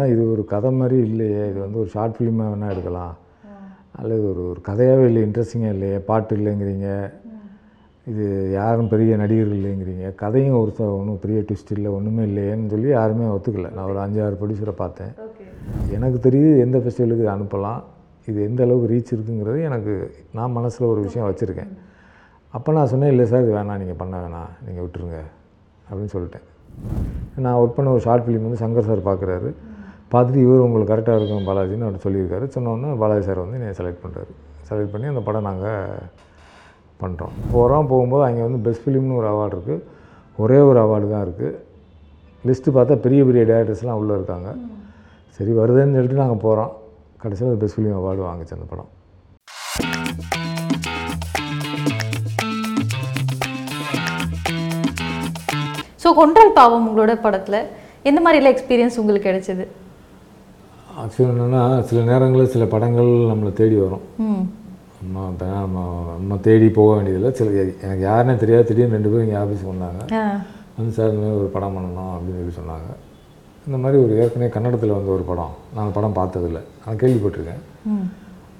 ஆனால் 0.00 0.12
இது 0.14 0.24
ஒரு 0.32 0.42
கதை 0.50 0.70
மாதிரி 0.80 0.96
இல்லையே. 1.06 1.38
இது 1.50 1.58
வந்து 1.62 1.78
ஒரு 1.82 1.88
ஷார்ட் 1.94 2.12
ஃபிலிமாக 2.16 2.50
வேணால் 2.50 2.72
எடுக்கலாம். 2.72 3.14
அல்லது 4.00 4.20
ஒரு 4.30 4.42
ஒரு 4.50 4.60
கதையாகவே 4.68 5.06
இல்லை 5.08 5.22
இன்ட்ரெஸ்டிங்காக 5.26 5.72
இல்லையே. 5.76 5.96
பாட்டு 6.08 6.36
இல்லைங்கிறீங்க. 6.36 6.88
இது 8.10 8.26
யாரும் 8.52 8.90
பெரிய 8.92 9.16
நடிகர்கள் 9.22 9.58
இல்லைங்கிறீங்க. 9.58 10.06
கதையும் 10.22 10.58
ஒரு 10.60 10.72
ஒன்றும் 10.98 11.18
பெரிய 11.24 11.38
ட்விஸ்ட் 11.48 11.72
இல்லை 11.76 11.90
ஒன்றுமே 11.96 12.22
இல்லையேன்னு 12.30 12.70
சொல்லி 12.74 12.88
யாருமே 12.96 13.26
ஒத்துக்கல. 13.34 13.72
நான் 13.76 13.90
ஒரு 13.92 14.00
அஞ்சு 14.04 14.20
ஆறு 14.26 14.38
ப்ரொடியூசரை 14.42 14.74
பார்த்தேன் 14.82 15.12
எனக்கு 15.96 16.20
தெரியுது 16.28 16.52
எந்த 16.66 16.78
ஃபெஸ்டிவலுக்கு 16.84 17.26
அனுப்பலாம். 17.36 17.80
இது 18.30 18.38
எந்த 18.48 18.62
அளவுக்கு 18.66 18.92
ரீச் 18.94 19.14
இருக்குங்கிறது 19.16 19.60
எனக்கு 19.70 19.94
நான் 20.38 20.56
மனசில் 20.58 20.90
ஒரு 20.92 21.02
விஷயம் 21.08 21.28
வச்சுருக்கேன். 21.30 21.72
அப்போ 22.58 22.76
நான் 22.78 22.90
சொன்னேன் 22.92 23.14
இல்லை 23.14 23.26
சார் 23.32 23.46
இது 23.46 23.56
வேணாம். 23.60 23.80
நீங்கள் 23.84 24.00
பண்ண 24.04 24.20
வேணாம். 24.26 24.52
நீங்கள் 24.66 24.84
விட்டுருங்க. 24.86 25.22
அப்படின்னு 25.88 26.14
சொல்லிட்டேன். 26.16 26.46
நான் 27.46 27.58
ஒர்க் 27.62 27.78
பண்ண 27.78 27.90
ஒரு 27.96 28.04
ஷார்ட் 28.06 28.26
ஃபிலிம் 28.26 28.46
வந்து 28.48 28.62
சங்கர் 28.66 28.90
சார் 28.90 29.08
பார்க்குறாரு. 29.10 29.50
பார்த்துட்டு 30.12 30.40
இவர் 30.46 30.64
உங்களுக்கு 30.66 30.92
கரெக்டாக 30.92 31.18
இருக்கும் 31.18 31.48
பாலாஜின்னு 31.48 31.86
அவர் 31.88 32.04
சொல்லியிருக்காரு. 32.06 32.44
சொன்னோன்னே 32.56 32.90
பாலாஜி 33.02 33.24
சார் 33.28 33.40
வந்து 33.44 33.58
என்னை 33.58 33.72
செலக்ட் 33.80 34.02
பண்ணுறாரு 34.04 34.32
செலக்ட் 34.68 34.92
பண்ணி 34.94 35.06
அந்த 35.12 35.22
படம் 35.28 35.48
நாங்கள் 35.48 36.02
பண்ணுறோம் 37.00 37.34
போகிறோம் 37.54 37.88
போகும்போது 37.92 38.24
அங்கே 38.28 38.42
வந்து 38.46 38.60
பெஸ்ட் 38.66 38.84
ஃபிலிம்னு 38.84 39.18
ஒரு 39.20 39.28
அவார்டு 39.32 39.56
இருக்குது 39.56 39.84
ஒரே 40.44 40.58
ஒரு 40.68 40.78
அவார்டு 40.84 41.06
தான் 41.14 41.24
இருக்குது 41.26 41.56
லிஸ்ட்டு 42.48 42.74
பார்த்தா 42.76 42.96
பெரிய 43.06 43.20
பெரிய 43.28 43.42
டேரக்டர்ஸ்லாம் 43.50 44.00
உள்ளே 44.00 44.14
இருக்காங்க. 44.18 44.48
சரி 45.38 45.52
வருதுன்னு 45.60 45.96
சொல்லிட்டு 45.96 46.22
நாங்கள் 46.22 46.44
போகிறோம் 46.44 46.72
கடைசியில் 47.24 47.60
பெஸ்ட் 47.62 47.76
ஃபிலிம் 47.78 47.98
அவார்டு 48.00 48.22
வாங்குச்சு 48.28 48.56
அந்த 48.58 48.68
படம். 48.72 48.90
ஸோ 56.02 56.10
கொன்றால் 56.20 56.56
பாவம் 56.60 56.86
உங்களோட 56.88 57.14
படத்தில் 57.26 57.60
எந்த 58.10 58.18
மாதிரிலாம் 58.24 58.54
எக்ஸ்பீரியன்ஸ் 58.54 58.98
உங்களுக்கு 59.02 59.28
கிடைச்சிது? 59.28 59.66
ஆக்சுவலி 61.00 61.30
என்னென்னா 61.32 61.62
சில 61.88 61.98
நேரங்களில் 62.10 62.52
சில 62.54 62.64
படங்கள் 62.74 63.10
நம்மளை 63.30 63.50
தேடி 63.60 63.76
வரும். 63.82 64.04
நம்ம 65.02 65.26
நம்ம 65.40 65.82
நம்ம 66.20 66.38
தேடி 66.46 66.68
போக 66.78 66.88
வேண்டியதில்லை. 66.94 67.30
சில 67.38 67.50
எனக்கு 67.86 68.02
யாருன்னே 68.10 68.34
தெரியாது. 68.42 68.66
திடீர்னு 68.68 68.96
ரெண்டு 68.96 69.10
பேரும் 69.10 69.26
இங்கே 69.26 69.38
ஆஃபீஸ் 69.42 69.68
வந்தாங்க. 69.72 70.00
வந்து 70.78 70.94
சார் 70.96 71.12
இந்த 71.12 71.20
மாதிரி 71.24 71.38
ஒரு 71.42 71.50
படம் 71.56 71.76
பண்ணணும் 71.76 72.10
அப்படின்னு 72.14 72.40
சொல்லி 72.40 72.56
சொன்னாங்க. 72.60 72.88
இந்த 73.66 73.78
மாதிரி 73.82 73.98
ஒரு 74.04 74.12
ஏற்கனவே 74.22 74.48
கன்னடத்தில் 74.56 74.96
வந்து 74.96 75.12
ஒரு 75.16 75.24
படம். 75.30 75.54
நான் 75.76 75.94
படம் 75.98 76.18
பார்த்ததில்ல. 76.20 76.60
நான் 76.84 77.00
கேள்விப்பட்டிருக்கேன். 77.02 77.62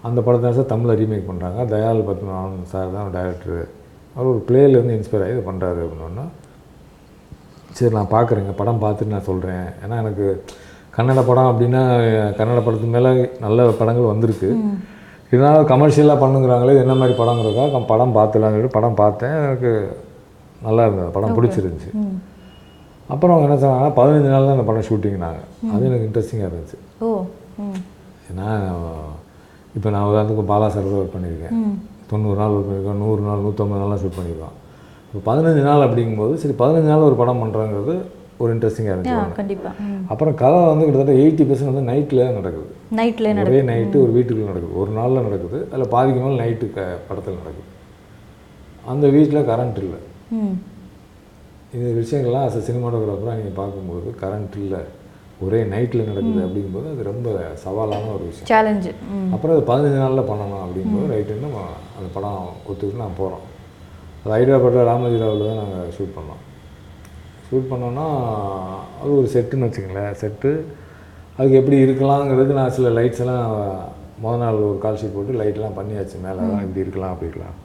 அந்த 0.09 0.21
படத்தை 0.27 0.53
சார் 0.59 0.73
தமிழில் 0.73 0.99
ரீமேக் 1.01 1.29
பண்ணுறாங்க 1.31 1.61
தயால் 1.75 2.07
பத்மநாபன் 2.09 2.71
சார் 2.75 2.95
தான் 2.97 3.13
டைரக்டர் 3.17 3.61
அவர் 4.17 4.31
ஒரு 4.33 4.41
பிளேலேருந்து 4.49 4.97
இன்ஸ்பயர் 4.99 5.25
ஆகி 5.25 5.35
இதை 5.37 5.45
பண்ணுறாரு 5.51 5.81
அப்படின்னா 5.87 6.27
சரி 7.77 7.93
நான் 7.99 8.15
பார்க்குறேங்க 8.17 8.53
படம் 8.61 8.83
பார்த்துட்டு 8.85 9.15
நான் 9.17 9.29
சொல்கிறேன் 9.31 9.67
ஏன்னா 9.83 9.97
எனக்கு 10.05 10.27
கன்னட 10.99 11.21
படம் 11.31 11.51
அப்படின்னா 11.51 11.83
கன்னட 12.39 12.61
படத்துக்கு 12.67 12.95
மேலே 12.97 13.11
நல்ல 13.45 13.67
படங்கள் 13.81 14.13
வந்திருக்கு. 14.13 14.51
இருந்தாலும் 15.31 15.69
கமர்ஷியலாக 15.73 16.19
பண்ணுங்கிறாங்களே 16.23 16.75
இது 16.75 16.85
என்ன 16.87 16.95
மாதிரி 17.01 17.15
படங்கிறதுக்காக 17.21 17.81
படம் 17.93 18.17
பார்த்துலான்னு 18.19 18.71
படம் 18.77 19.01
பார்த்தேன். 19.03 19.37
எனக்கு 19.47 19.71
நல்லா 20.67 20.85
இருந்தது. 20.87 21.11
படம் 21.17 21.37
பிடிச்சிருந்துச்சு. 21.37 21.91
அப்புறம் 23.13 23.35
அவங்க 23.35 23.47
என்ன 23.49 23.59
சொன்னாங்கன்னா 23.61 23.97
பதினஞ்சு 23.99 24.31
நாள் 24.33 24.47
தான் 24.47 24.57
அந்த 24.57 24.67
படம் 24.71 24.87
ஷூட்டிங்னாங்க 24.89 25.43
அது 25.75 25.87
எனக்கு 25.91 26.07
இன்ட்ரெஸ்டிங்காக 26.09 26.49
இருந்துச்சு. 26.51 26.79
ஏன்னா 28.31 28.49
இப்போ 29.77 29.89
நான் 29.95 30.09
உதாரணத்துக்கு 30.11 30.45
பாலா 30.51 30.67
சார் 30.75 30.89
ஒர்க் 30.99 31.15
பண்ணியிருக்கேன். 31.17 31.55
தொண்ணூறு 32.11 32.39
நாள் 32.41 32.55
ஒர்க் 32.57 32.69
பண்ணியிருக்கோம். 32.69 33.01
நூறு 33.05 33.23
நாள் 33.29 33.45
நூற்றம்பது 33.47 33.81
நாள்லாம் 33.83 34.03
ஷூட் 34.03 34.19
பண்ணியிருக்கோம். 34.19 34.57
இப்போ 35.09 35.21
பதினஞ்சு 35.31 35.63
நாள் 35.69 35.85
அப்படிங்கும்போது 35.87 36.35
சரி 36.43 36.55
பதினஞ்சு 36.63 36.91
நாள் 36.93 37.09
ஒரு 37.09 37.17
படம் 37.21 37.43
பண்ணுறாங்கிறது 37.43 37.95
ஒரு 38.43 38.51
இன்ட்ரெஸ்டிங்காக 38.55 38.95
இருந்துச்சு. 38.95 39.37
கண்டிப்பாக 39.39 39.87
அப்புறம் 40.13 40.35
கதை 40.43 40.59
வந்து 40.71 40.85
கிட்டத்தட்ட 40.87 41.15
எயிட்டி 41.23 41.45
பர்சன்ட் 41.49 41.73
வந்து 41.73 41.89
நைட்டில் 41.91 42.23
நடக்குது. 42.39 42.69
நைட்டில் 42.99 43.35
நட 43.39 43.47
ஒரே 43.51 43.61
நைட்டு 43.71 44.03
ஒரு 44.05 44.13
வீட்டுக்குள்ள 44.17 44.51
நடக்குது. 44.53 44.79
ஒரு 44.83 44.93
நாளில் 44.99 45.27
நடக்குது. 45.29 45.59
அதில் 45.73 45.93
பாதிக்கு 45.95 46.21
மேல் 46.25 46.41
நைட்டு 46.43 46.69
க 46.77 46.85
படத்தில் 47.09 47.41
நடக்குது. 47.43 47.69
அந்த 48.93 49.07
வீட்டில் 49.17 49.49
கரண்ட் 49.51 49.81
இல்லை. 49.85 50.01
இந்த 51.77 51.89
விஷயங்கள்லாம் 52.01 52.47
அஸ் 52.49 52.67
சினிமாட்டோகிராஃபராக 52.69 53.39
நீங்கள் 53.41 53.59
பார்க்கும்போது 53.61 54.09
கரண்ட் 54.23 54.57
இல்லை. 54.65 54.83
ஒரே 55.47 55.59
நைட்டில் 55.73 56.09
நடக்குது 56.11 56.41
அப்படிங்கும்போது 56.45 56.89
அது 56.93 57.03
ரொம்ப 57.11 57.29
சவாலான 57.65 58.09
ஒரு 58.15 58.25
விஷயம். 58.31 58.49
சேலஞ்சு 58.53 58.93
அப்புறம் 59.35 59.55
அது 59.57 59.69
பதினஞ்சு 59.71 60.01
நாளில் 60.05 60.29
பண்ணணும் 60.31 60.63
அப்படிங்கும்போது 60.65 61.13
ரைட்டுன்னு 61.15 61.47
நம்ம 61.47 61.61
அந்த 61.99 62.09
படம் 62.17 62.41
ஒத்துக்கிட்டு 62.71 63.05
நான் 63.05 63.21
போகிறோம் 63.21 63.45
அது 64.23 64.33
ஹைதராபாத்தில் 64.37 64.89
ராமஜிராவில் 64.91 65.49
தான் 65.51 65.61
நாங்கள் 65.63 65.93
ஷூட் 65.97 66.17
பண்ணோம். 66.17 66.43
ஷூட் 67.49 67.71
பண்ணோன்னா 67.71 68.07
அது 69.01 69.13
ஒரு 69.19 69.29
செட்டுன்னு 69.35 69.69
வச்சுங்களேன் 69.69 70.19
செட்டு. 70.23 70.51
அதுக்கு 71.37 71.59
எப்படி 71.61 71.77
இருக்கலாங்கிறதுக்கு 71.85 72.59
நான் 72.61 72.75
சில 72.77 72.89
லைட்ஸ் 72.99 73.23
எல்லாம் 73.25 73.49
முத 74.23 74.35
நாள் 74.43 74.61
ஒரு 74.69 74.79
கால் 74.85 75.01
ஷீட் 75.01 75.17
போட்டு 75.17 75.41
லைட்லாம் 75.41 75.77
பண்ணியாச்சு. 75.79 76.17
மேலே 76.27 76.47
இப்படி 76.67 76.85
இருக்கலாம் 76.85 77.13
அப்படி 77.15 77.31
இருக்கலாம். 77.31 77.57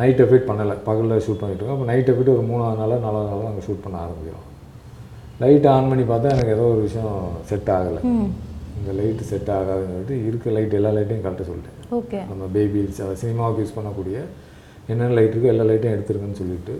நைட் 0.00 0.22
எஃபெக்ட் 0.24 0.48
பண்ணலை. 0.50 0.74
பகலில் 0.88 1.22
ஷூட் 1.24 1.40
பண்ணிட்டு 1.40 1.62
இருக்கோம். 1.62 1.78
அப்போ 1.78 1.88
நைட் 1.92 2.10
எஃபெக்ட் 2.10 2.34
ஒரு 2.36 2.44
மூணாவது 2.50 2.78
நாள் 2.80 2.94
நாலாவது 3.06 3.30
நாள் 3.30 3.48
நாங்கள் 3.48 3.66
ஷூட் 3.66 3.82
பண்ண 3.84 3.96
ஆரம்பிக்கிறோம். 4.04 4.46
லைட் 5.42 5.66
ஆன் 5.72 5.90
பண்ணி 5.90 6.04
பார்த்தா 6.12 6.32
எனக்கு 6.36 6.54
ஏதோ 6.56 6.64
ஒரு 6.74 6.80
விஷயம் 6.86 7.18
செட் 7.50 7.70
ஆகலை. 7.76 8.00
இந்த 8.78 8.90
லைட்டு 8.98 9.24
செட் 9.32 9.50
ஆகாதுன்னு 9.58 9.92
சொல்லிட்டு 9.92 10.16
இருக்க 10.28 10.50
லைட் 10.56 10.76
எல்லா 10.78 10.90
லைட்டையும் 10.96 11.24
கழட்ட 11.24 11.44
சொல்லிட்டேன். 11.50 11.78
ஓகே. 11.98 12.20
நம்ம 12.30 12.44
பேபி 12.56 12.80
சினிமாவுக்கு 13.22 13.62
யூஸ் 13.64 13.76
பண்ணக்கூடிய 13.78 14.18
என்னென்ன 14.90 15.14
லைட் 15.18 15.34
இருக்கோ 15.34 15.52
எல்லா 15.54 15.66
லைட்டையும் 15.70 15.96
எடுத்துருங்கன்னு 15.96 16.40
சொல்லிட்டு 16.42 16.76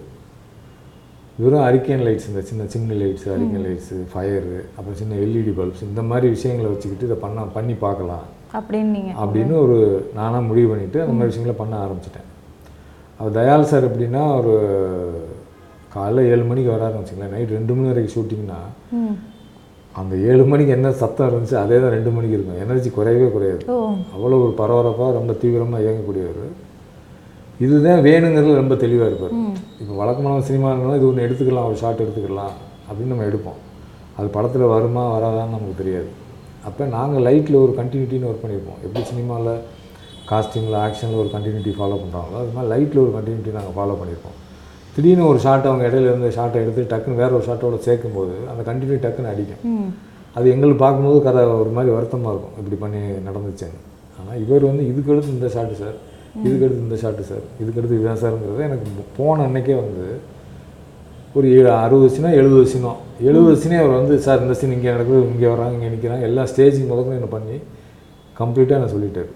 வெறும் 1.40 1.64
அரிக்கன் 1.66 2.02
லைட்ஸ் 2.06 2.26
இந்த 2.30 2.40
சின்ன 2.48 2.62
சின்ன 2.72 2.94
லைட்ஸ் 3.00 3.26
அரிக்கன் 3.34 3.64
லைட்ஸு 3.66 3.96
ஃபயரு 4.12 4.56
அப்புறம் 4.76 4.96
சின்ன 5.00 5.18
எல்இடி 5.24 5.52
பல்ப்ஸ் 5.58 5.84
இந்த 5.88 6.02
மாதிரி 6.10 6.26
விஷயங்களை 6.34 6.68
வச்சுக்கிட்டு 6.72 7.06
இதை 7.08 7.16
பண்ண 7.24 7.44
பண்ணி 7.56 7.74
பார்க்கலாம். 7.84 8.24
அப்படின்னு 8.58 9.12
அப்படின்னு 9.22 9.54
ஒரு 9.64 9.78
நானாக 10.18 10.42
முடிவு 10.48 10.68
பண்ணிவிட்டு 10.72 10.98
அந்த 11.04 11.14
மாதிரி 11.16 11.30
விஷயங்களை 11.30 11.56
பண்ண 11.60 11.74
ஆரம்பிச்சிட்டேன். 11.84 12.28
அவர் 13.18 13.36
தயால் 13.38 13.68
சார் 13.72 13.88
எப்படின்னா 13.88 14.24
ஒரு 14.40 14.54
காலைல 15.94 16.26
ஏழு 16.32 16.44
மணிக்கு 16.50 16.74
வராருன்னு 16.74 17.02
வச்சுங்களேன் 17.02 17.34
நைட் 17.36 17.56
ரெண்டு 17.58 17.72
மணி 17.76 17.90
வரைக்கும் 17.92 18.14
ஷூட்டிங்னா 18.16 18.60
அந்த 20.00 20.14
ஏழு 20.30 20.42
மணிக்கு 20.50 20.76
என்ன 20.78 20.88
சத்தம் 21.02 21.30
இருந்துச்சு 21.30 21.56
அதே 21.64 21.76
தான் 21.82 21.94
ரெண்டு 21.96 22.10
மணிக்கு 22.16 22.36
இருக்கும். 22.36 22.60
எனர்ஜி 22.64 22.90
குறையவே 22.98 23.28
குறையாது. 23.36 23.64
அவ்வளோ 24.14 24.36
ஒரு 24.44 24.54
பரபரப்பாக 24.60 25.16
ரொம்ப 25.18 25.32
தீவிரமாக 25.42 25.84
இயங்கக்கூடியவர். 25.84 26.52
இதுதான் 27.64 28.06
வேணுங்கிறது 28.06 28.60
ரொம்ப 28.62 28.74
தெளிவாக 28.84 29.10
இருப்பார். 29.10 29.36
இப்போ 29.80 29.94
வழக்கமான 30.00 30.42
சினிமானாலும் 30.46 30.96
இது 30.98 31.06
ஒன்று 31.10 31.24
எடுத்துக்கலாம் 31.26 31.66
ஒரு 31.68 31.76
ஷாட் 31.82 32.02
எடுத்துக்கலாம் 32.04 32.54
அப்படின்னு 32.86 33.12
நம்ம 33.12 33.26
எடுப்போம். 33.30 33.60
அது 34.18 34.28
படத்தில் 34.34 34.72
வருமா 34.72 35.02
வராதான்னு 35.14 35.54
நமக்கு 35.56 35.76
தெரியாது. 35.82 36.08
அப்போ 36.68 36.86
நாங்கள் 36.96 37.24
லைட்டில் 37.28 37.62
ஒரு 37.64 37.72
கண்டினியூட்டின்னு 37.78 38.28
ஒர்க் 38.30 38.42
பண்ணியிருப்போம் 38.42 38.80
எப்படி 38.86 39.02
சினிமாவில் 39.12 39.54
காஸ்டியூமில் 40.30 40.76
ஆக்ஷனில் 40.82 41.20
ஒரு 41.22 41.30
கண்டினியூட்டி 41.36 41.72
ஃபாலோ 41.78 41.96
பண்ணுறாங்களோ 42.02 42.38
அது 42.42 42.52
மாதிரி 42.56 42.70
லைட்டில் 42.74 43.02
ஒரு 43.04 43.12
கண்டினியூட்டி 43.16 43.54
நாங்கள் 43.58 43.76
ஃபாலோ 43.78 43.96
பண்ணியிருப்போம் 44.00 44.36
திடீர்னு 44.94 45.24
ஒரு 45.30 45.38
ஷாட் 45.44 45.68
அவங்க 45.70 45.84
இடையில 45.88 46.10
இருந்து 46.12 46.30
ஷாட்டை 46.36 46.60
எடுத்து 46.64 46.82
டக்குன்னு 46.92 47.20
வேற 47.22 47.30
ஒரு 47.38 47.44
ஷாட்டோட 47.48 47.76
சேர்க்கும்போது 47.88 48.34
அந்த 48.52 48.62
கண்டினியூட்டி 48.68 49.02
டக்குன்னு 49.06 49.32
அடிக்கும். 49.32 49.90
அது 50.36 50.46
எங்களுக்கு 50.54 50.80
பார்க்கும்போது 50.84 51.18
கதை 51.28 51.42
ஒரு 51.62 51.70
மாதிரி 51.76 51.90
வருத்தமாக 51.96 52.32
இருக்கும். 52.34 52.54
இப்படி 52.60 52.76
பண்ணி 52.84 53.00
நடந்துச்சேன்னு. 53.28 53.80
ஆனால் 54.18 54.38
இவர் 54.44 54.70
வந்து 54.70 54.84
இதுக்கு 54.90 55.12
அடுத்து 55.14 55.36
இந்த 55.38 55.48
ஷாட்டு 55.56 55.76
சார் 55.82 55.96
இதுக்கு 56.46 56.64
அடுத்து 56.66 56.84
இந்த 56.86 56.96
ஷாட்டு 57.02 57.24
சார் 57.30 57.44
இதுக்கு 57.62 57.78
அடுத்து 57.80 57.98
இதுதான் 57.98 58.20
சார்ங்கிறது 58.22 58.66
எனக்கு 58.68 59.06
போன 59.18 59.44
அன்னைக்கே 59.48 59.76
வந்து 59.82 60.06
ஒரு 61.38 61.46
ஏழு 61.56 61.70
அறுபது 61.84 62.08
சீனா 62.14 62.30
எழுபது 62.40 62.64
சீனம் 62.72 63.00
எழுபது 63.30 63.56
சீனே 63.62 63.76
அவர் 63.82 63.98
வந்து 63.98 64.14
சார் 64.26 64.42
இந்த 64.44 64.54
சீன் 64.60 64.74
இங்கே 64.76 64.90
நடக்குது 64.94 65.20
இங்கே 65.34 65.48
வராங்க 65.52 65.74
இங்கே 65.78 65.90
நிற்கிறாங்க 65.94 66.24
எல்லா 66.30 66.44
ஸ்டேஜிங் 66.52 66.88
முதல்ல 66.92 67.18
என்ன 67.18 67.28
பண்ணி 67.36 67.56
கம்ப்ளீட்டாக 68.40 68.78
என்ன 68.80 68.88
சொல்லிட்டாரு. 68.94 69.30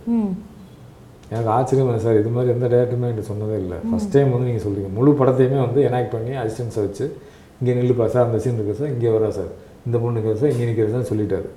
எனக்கு 1.33 1.51
ஆச்சரியம் 1.57 1.89
இல்லை 1.91 2.01
சார் 2.07 2.19
இது 2.21 2.31
மாதிரி 2.37 2.53
எந்த 2.55 2.67
டேரக்டருமே 2.73 3.07
என்கிட்ட 3.09 3.31
சொன்னதே 3.31 3.57
இல்லை. 3.63 3.79
ஃபஸ்ட் 3.91 4.13
டைம் 4.15 4.33
வந்து 4.35 4.49
நீங்கள் 4.49 4.65
சொல்கிறீங்க 4.65 4.91
முழு 4.97 5.11
படத்தையுமே 5.21 5.59
வந்து 5.67 5.81
எனாக்ட் 5.89 6.13
பண்ணி 6.15 6.33
அசிஸ்டன்ஸை 6.43 6.83
வச்சு 6.87 7.05
இங்கே 7.61 7.73
நில்லுப்பா 7.79 8.07
சார் 8.15 8.27
அந்த 8.29 8.39
சீன் 8.45 8.57
இருக்குது 8.59 8.79
சார் 8.81 8.93
இங்கே 8.95 9.11
வரா 9.17 9.31
சார் 9.39 9.51
இந்த 9.87 9.97
பொண்ணு 10.03 10.17
இருக்குது 10.19 10.41
சார் 10.43 10.53
இங்கே 10.55 10.67
நிற்கிறது 10.71 10.95
சார் 10.97 11.09
சொல்லிட்டாரு. 11.13 11.49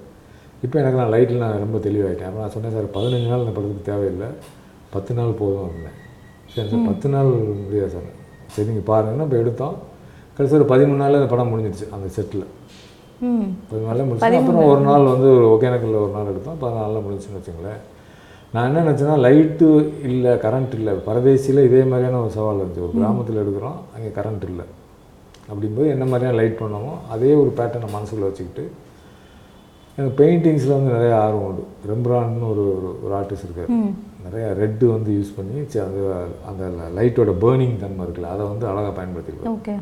இப்போ 0.66 0.76
எனக்கு 0.82 1.00
நான் 1.02 1.12
லைட்டில் 1.16 1.44
நான் 1.46 1.64
ரொம்ப 1.66 1.78
தெளிவாயிட்டேன். 1.88 2.30
அப்போ 2.30 2.42
நான் 2.44 2.54
சொன்னேன் 2.56 2.76
சார் 2.78 2.88
பதினஞ்சு 2.98 3.30
நாள் 3.32 3.44
இந்த 3.46 3.54
படத்துக்கு 3.58 3.90
தேவையில்லை. 3.92 4.30
பத்து 4.94 5.12
நாள் 5.18 5.40
போதும் 5.42 5.64
அப்படின்னேன் 5.66 5.98
சரி 6.54 6.68
சார் 6.72 6.88
பத்து 6.90 7.08
நாள் 7.16 7.32
முடியாது 7.64 7.92
சார். 7.96 8.08
சரி 8.54 8.68
நீங்கள் 8.70 8.90
பாருங்கன்னா 8.92 9.26
இப்போ 9.28 9.40
எடுத்தோம். 9.44 9.76
கடைசி 10.36 10.56
ஒரு 10.60 10.68
பதிமூணு 10.72 11.02
நாளில் 11.04 11.20
அந்த 11.20 11.30
படம் 11.34 11.52
முடிஞ்சிருச்சு 11.52 11.88
அந்த 11.98 12.08
செட்டில் 12.16 12.48
பதிமூணு 13.70 13.90
நாளில் 13.90 14.08
முடிச்சு 14.08 14.40
அப்புறம் 14.40 14.72
ஒரு 14.72 14.82
நாள் 14.90 15.12
வந்து 15.14 15.28
ஒரு 15.38 15.46
ஒகேனக்கல்ல 15.54 16.02
ஒரு 16.06 16.14
நாள் 16.18 16.32
எடுத்தோம். 16.34 16.60
பதினாலு 16.64 16.84
நாளில் 16.86 17.06
முடிஞ்சுன்னு 17.06 17.40
வச்சுங்களேன் 17.40 17.84
நான் 18.54 18.68
என்ன 18.70 18.82
நினச்சேன்னா 18.86 19.16
லைட்டு 19.26 19.68
இல்லை 20.10 20.34
கரண்ட் 20.44 20.76
இல்லை. 20.80 20.94
பரதேசியில் 21.08 21.66
இதே 21.70 21.82
மாதிரியான 21.92 22.20
ஒரு 22.26 22.32
சவால் 22.36 22.60
இருந்துச்சு. 22.62 22.86
ஒரு 22.88 22.94
கிராமத்தில் 23.00 23.42
எடுக்கிறோம் 23.44 23.80
அங்கே 23.96 24.10
கரண்ட் 24.18 24.46
இல்லை. 24.52 24.66
அப்படிங்கும்போது 25.50 25.90
என்ன 25.96 26.06
மாதிரியான 26.12 26.38
லைட் 26.40 26.62
பண்ணோமோ 26.62 26.94
அதே 27.14 27.32
ஒரு 27.42 27.52
பேட்டர்னை 27.58 27.90
மனசுக்குள்ள 27.96 28.30
வச்சுக்கிட்டு 28.30 28.66
எனக்கு 29.98 30.16
பெயிண்டிங்ஸில் 30.22 30.76
வந்து 30.78 30.92
நிறைய 30.96 31.14
ஆர்வம் 31.24 31.46
உண்டு. 31.50 31.64
ரெம்ப்ரான்னு 31.92 32.48
ஒரு 32.54 32.66
ஒரு 33.04 33.14
ஆர்டிஸ்ட் 33.20 33.48
இருக்கார். 33.48 33.70
நிறைய 34.28 34.48
ரெட்டு 34.60 34.86
வந்து 34.92 35.12
யூஸ் 35.16 35.36
பண்ணி 35.36 35.58
அந்த 35.84 36.00
அந்த 36.50 36.64
லைட்டோட 36.98 37.32
பேர்னிங் 37.44 37.76
தன்மை 37.82 38.04
இருக்குல்ல 38.06 38.32
அதை 38.34 38.46
வந்து 38.48 38.66
அழகாக 38.70 38.94
பயன்படுத்திருக்காரு 38.98 39.54
ஓகே. 39.54 39.76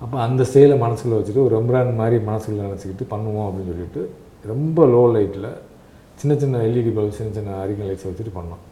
அப்போ 0.00 0.16
அந்த 0.22 0.42
ஸ்டைலை 0.48 0.76
மனசுக்குள்ள 0.80 1.18
வச்சுட்டு 1.18 1.44
ஒரு 1.44 1.54
ரெம்பரான் 1.56 2.00
மாதிரி 2.00 2.16
மனசுக்குள்ள 2.26 2.64
நினச்சிக்கிட்டு 2.66 3.04
பண்ணுவோம் 3.12 3.46
அப்படின்னு 3.46 3.72
சொல்லிட்டு 3.72 4.02
ரொம்ப 4.44 4.86
லோ 4.86 5.02
லைட்டில் 5.14 5.48
சின்ன 6.18 6.34
சின்ன 6.36 6.62
எல்இடி 6.66 6.90
பல்ப் 6.90 7.16
சின்ன 7.16 7.30
சின்ன 7.32 7.56
அரிக்கன் 7.62 7.88
லைட்ஸ் 7.88 8.08
வச்சுட்டு 8.08 8.34
பண்ணோம். 8.36 8.62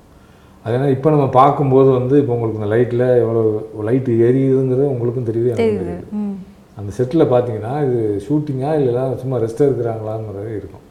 அதனால் 0.64 0.92
இப்போ 0.92 1.08
நம்ம 1.10 1.26
பார்க்கும்போது 1.34 1.90
வந்து 1.90 2.14
இப்போ 2.20 2.32
உங்களுக்கு 2.34 2.60
இந்த 2.60 2.70
லைட்டில் 2.72 3.06
எவ்வளோ 3.22 3.42
லைட்டு 3.88 4.12
எரியுதுங்கிறது 4.28 4.92
உங்களுக்கும் 4.92 5.28
தெரியுது 5.28 5.96
ம். 6.18 6.34
அந்த 6.78 6.90
செட்டில் 6.98 7.30
பார்த்தீங்கன்னா 7.32 7.74
இது 7.86 7.98
ஷூட்டிங்காக 8.26 8.78
இல்லைனா 8.80 9.02
சும்மா 9.16 9.36
ரெஸ்ட்டாக 9.38 9.68
இருக்கிறாங்களாங்கிறது 9.68 10.52
இருக்கும். 10.56 10.84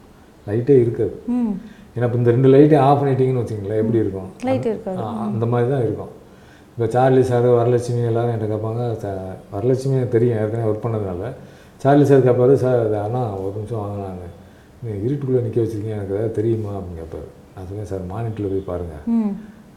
லைட்டே 0.46 0.74
இருக்காது. 0.80 1.14
ஏன்னா 1.96 2.06
இப்போ 2.06 2.18
இந்த 2.18 2.30
ரெண்டு 2.30 2.48
லைட்டையும் 2.52 2.84
ஆஃப் 2.84 3.00
பண்ணிட்டீங்கன்னு 3.00 3.42
வச்சிங்களேன் 3.42 3.80
எப்படி 3.82 3.98
இருக்கும்? 3.98 4.28
லைட் 4.42 4.66
இருக்காது. 4.66 4.98
ஆ, 5.02 5.08
அந்த 5.26 5.46
மாதிரி 5.46 5.68
தான் 5.70 5.84
இருக்கும். 5.84 6.12
இப்போ 6.70 6.86
சார்லி 6.94 7.22
சார் 7.24 7.46
வரலட்சுமி 7.54 8.00
எல்லாரும் 8.04 8.30
என்கிட்ட 8.30 8.54
கேட்பாங்க 8.54 8.84
"ச- 9.02 9.12
வரலட்சுமி 9.52 9.98
தெரியும் 10.14 10.38
ஏற்கனவே 10.38 10.68
ஒர்க் 10.70 10.84
பண்ணதுனால. 10.86 11.28
சார்லி 11.80 12.04
சார் 12.04 12.26
கேட்பாரு 12.26 12.54
சார் 12.60 12.80
அது 12.82 12.96
அண்ணா 13.00 13.22
ஒரு 13.40 13.54
நிமிஷம் 13.56 13.82
வாங்கினாங்க 13.82 14.24
நீங்கள் 14.82 15.02
இருட்டுக்குள்ளே 15.04 15.42
நிற்க 15.44 15.58
வச்சிருக்கீங்க 15.60 15.96
எனக்கு 15.96 16.14
ஏதாவது 16.14 16.36
தெரியுமா? 16.38 16.72
அப்படின்னு 16.74 17.00
கேட்பாரு. 17.02 17.26
நான் 17.52 17.66
சொன்னேன் 17.68 17.90
சார் 17.90 18.04
மானிட்டரில் 18.10 18.52
போய் 18.52 18.68
பாருங்கள் 18.68 19.04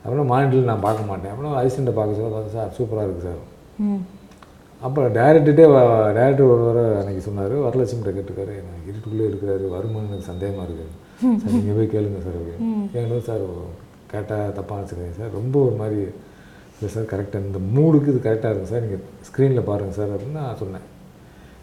அப்புறம் 0.04 0.30
மானிட்டரில் 0.32 0.70
நான் 0.70 0.86
பார்க்க 0.86 1.10
மாட்டேன். 1.10 1.32
அப்புறம் 1.34 1.56
ஐசண்ட்டை 1.62 1.94
பார்க்க 1.96 2.20
சொல்ல 2.20 2.32
பார்த்தா 2.34 2.54
சார் 2.58 2.72
சூப்பராக 2.78 3.06
இருக்குது 3.06 3.28
சார். 3.28 3.42
அப்புறம் 4.82 5.12
டேரக்டர்கிட்டே 5.16 5.66
டேரக்டர் 6.18 6.50
ஒரு 6.52 6.64
வர 6.68 6.80
அன்றைக்கி 7.00 7.22
சொன்னார் 7.24 7.56
வரலட்சுமிகிட்ட 7.64 8.12
கேட்டுக்காரு 8.18 8.54
எனக்கு 8.62 8.90
இருட்டுக்குள்ளே 8.90 9.28
இருக்கிறாரு 9.30 9.66
வருமானு 9.72 10.10
எனக்கு 10.10 10.28
சந்தேகமாக 10.28 10.68
இருக்குது 10.68 10.94
சார் 11.22 11.56
நீங்கள் 11.58 11.78
போய் 11.80 11.94
கேளுங்க 11.96 12.20
சார் 12.26 12.38
அப்படின்னு 12.40 13.22
சார் 13.30 13.46
கேட்டால் 14.12 14.54
தப்பாக 14.58 14.78
வச்சுருக்கீங்க 14.82 15.18
சார். 15.22 15.32
ரொம்ப 15.40 15.56
ஒரு 15.68 15.76
மாதிரி 15.82 16.00
இல்லை 16.76 16.90
சார் 16.96 17.08
கரெக்டாக 17.14 17.48
இந்த 17.48 17.60
மூடுக்கு 17.76 18.12
இது 18.14 18.20
கரெக்டாக 18.28 18.52
இருக்கும் 18.52 18.72
சார். 18.74 18.86
நீங்கள் 18.86 19.04
ஸ்க்ரீனில் 19.28 19.68
பாருங்கள் 19.70 19.98
சார் 20.00 20.12
அப்படின்னு 20.14 20.40
நான் 20.42 20.62
சொன்னேன். 20.62 20.86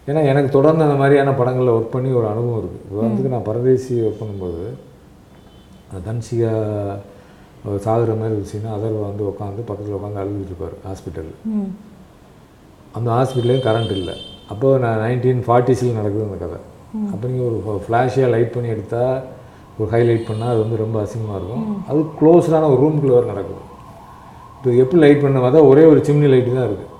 ஏன்னா 0.09 0.21
எனக்கு 0.31 0.49
தொடர்ந்து 0.57 0.85
அந்த 0.87 0.97
மாதிரியான 1.01 1.33
படங்களில் 1.39 1.75
ஒர்க் 1.75 1.95
பண்ணி 1.95 2.09
ஒரு 2.19 2.27
அனுபவம் 2.31 2.59
இருக்குது 2.61 2.89
உதாரணத்துக்கு 2.93 3.33
நான் 3.35 3.47
பரதேசி 3.49 3.93
ஒர்க் 4.07 4.21
பண்ணும்போது 4.21 4.65
தன்சிகா 6.07 6.51
சாகுற 7.85 8.11
மாதிரி 8.19 8.33
இருந்துச்சுன்னா 8.33 8.71
அதர்வா 8.77 9.03
வந்து 9.09 9.23
உட்காந்து 9.31 9.61
பக்கத்தில் 9.69 9.97
உட்காந்து 9.97 10.21
அழுதுட்டு 10.23 10.51
இருப்பார் 10.51 10.75
ஹாஸ்பிட்டலில் 10.87 11.39
அந்த 12.97 13.07
ஹாஸ்பிட்டல்லையும் 13.17 13.65
கரண்ட் 13.67 13.93
இல்லை. 13.99 14.15
அப்போ 14.53 14.67
நான் 14.83 15.01
நைன்டீன் 15.05 15.41
ஃபார்ட்டிஸில் 15.47 15.97
நடக்குது 15.99 16.27
அந்த 16.27 16.37
கதை. 16.43 16.59
அப்போ 17.13 17.25
நீங்கள் 17.31 17.47
ஒரு 17.71 17.81
ஃப்ளாஷியாக 17.85 18.29
லைட் 18.33 18.53
பண்ணி 18.55 18.69
எடுத்தால் 18.75 19.17
ஒரு 19.79 19.87
ஹைலைட் 19.93 20.27
பண்ணால் 20.29 20.51
அது 20.53 20.59
வந்து 20.63 20.77
ரொம்ப 20.83 20.97
அசிங்கமாக 21.05 21.39
இருக்கும். 21.39 21.63
அது 21.89 21.99
க்ளோஸ்டான 22.19 22.67
ஒரு 22.73 22.79
ரூம்குள்ளே 22.83 23.15
வர 23.17 23.25
நடக்குது 23.33 23.61
இப்போ 24.57 24.69
எப்படி 24.83 24.99
லைட் 25.03 25.23
பண்ண 25.23 25.39
பார்த்தா 25.45 25.63
ஒரே 25.71 25.83
ஒரு 25.91 25.99
சிம்னி 26.07 26.27
லைட்டு 26.33 26.55
தான் 26.57 26.67
இருக்குது 26.69 26.93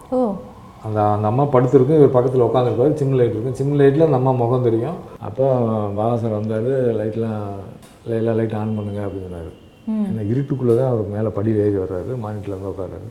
அந்த 0.87 0.99
அந்த 1.13 1.25
அம்மா 1.31 1.43
படுத்திருக்கும் 1.53 1.99
இவர் 1.99 2.15
பக்கத்தில் 2.15 2.45
உட்காந்துருப்பாரு 2.47 2.97
சிம்னி 2.99 3.15
லைட் 3.19 3.35
இருக்கும். 3.35 3.55
சிம்னி 3.59 3.75
லைட்டில் 3.79 4.05
அந்த 4.07 4.17
அம்மா 4.19 4.31
முகம் 4.41 4.65
தெரியும். 4.67 4.97
அப்போ 5.27 5.45
பாபா 5.97 6.15
சார் 6.23 6.35
வந்தார் 6.37 6.69
லைட்லாம் 6.99 7.39
எல்லா 8.19 8.33
லைட் 8.39 8.55
ஆன் 8.59 8.75
பண்ணுங்க 8.79 9.01
அப்படின்னு 9.05 9.27
சொன்னார் 9.29 9.49
ஏன்னா 10.09 10.23
இருட்டுக்குள்ளே 10.31 10.75
தான் 10.79 10.91
அவர் 10.91 11.11
மேலே 11.15 11.29
படியில் 11.37 11.63
ஏறி 11.65 11.77
வர்றாரு 11.83 12.11
மானிட்டில் 12.25 12.55
வந்து 12.57 12.71
உட்கார்றாரு. 12.73 13.07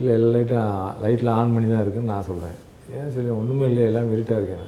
இல்லை 0.00 0.12
எல்லா 0.18 0.28
லைட்டும் 0.36 0.70
லைட்டில் 1.04 1.32
ஆன் 1.38 1.54
பண்ணி 1.54 1.68
தான் 1.72 1.84
இருக்குன்னு 1.84 2.12
நான் 2.14 2.28
சொல்கிறேன் 2.30 2.56
ஏன் 2.98 3.12
சரி 3.16 3.30
ஒன்றுமே 3.40 3.66
இல்லை 3.70 3.84
எல்லாம் 3.90 4.12
இருட்டாக 4.14 4.40
இருக்கேன் 4.40 4.66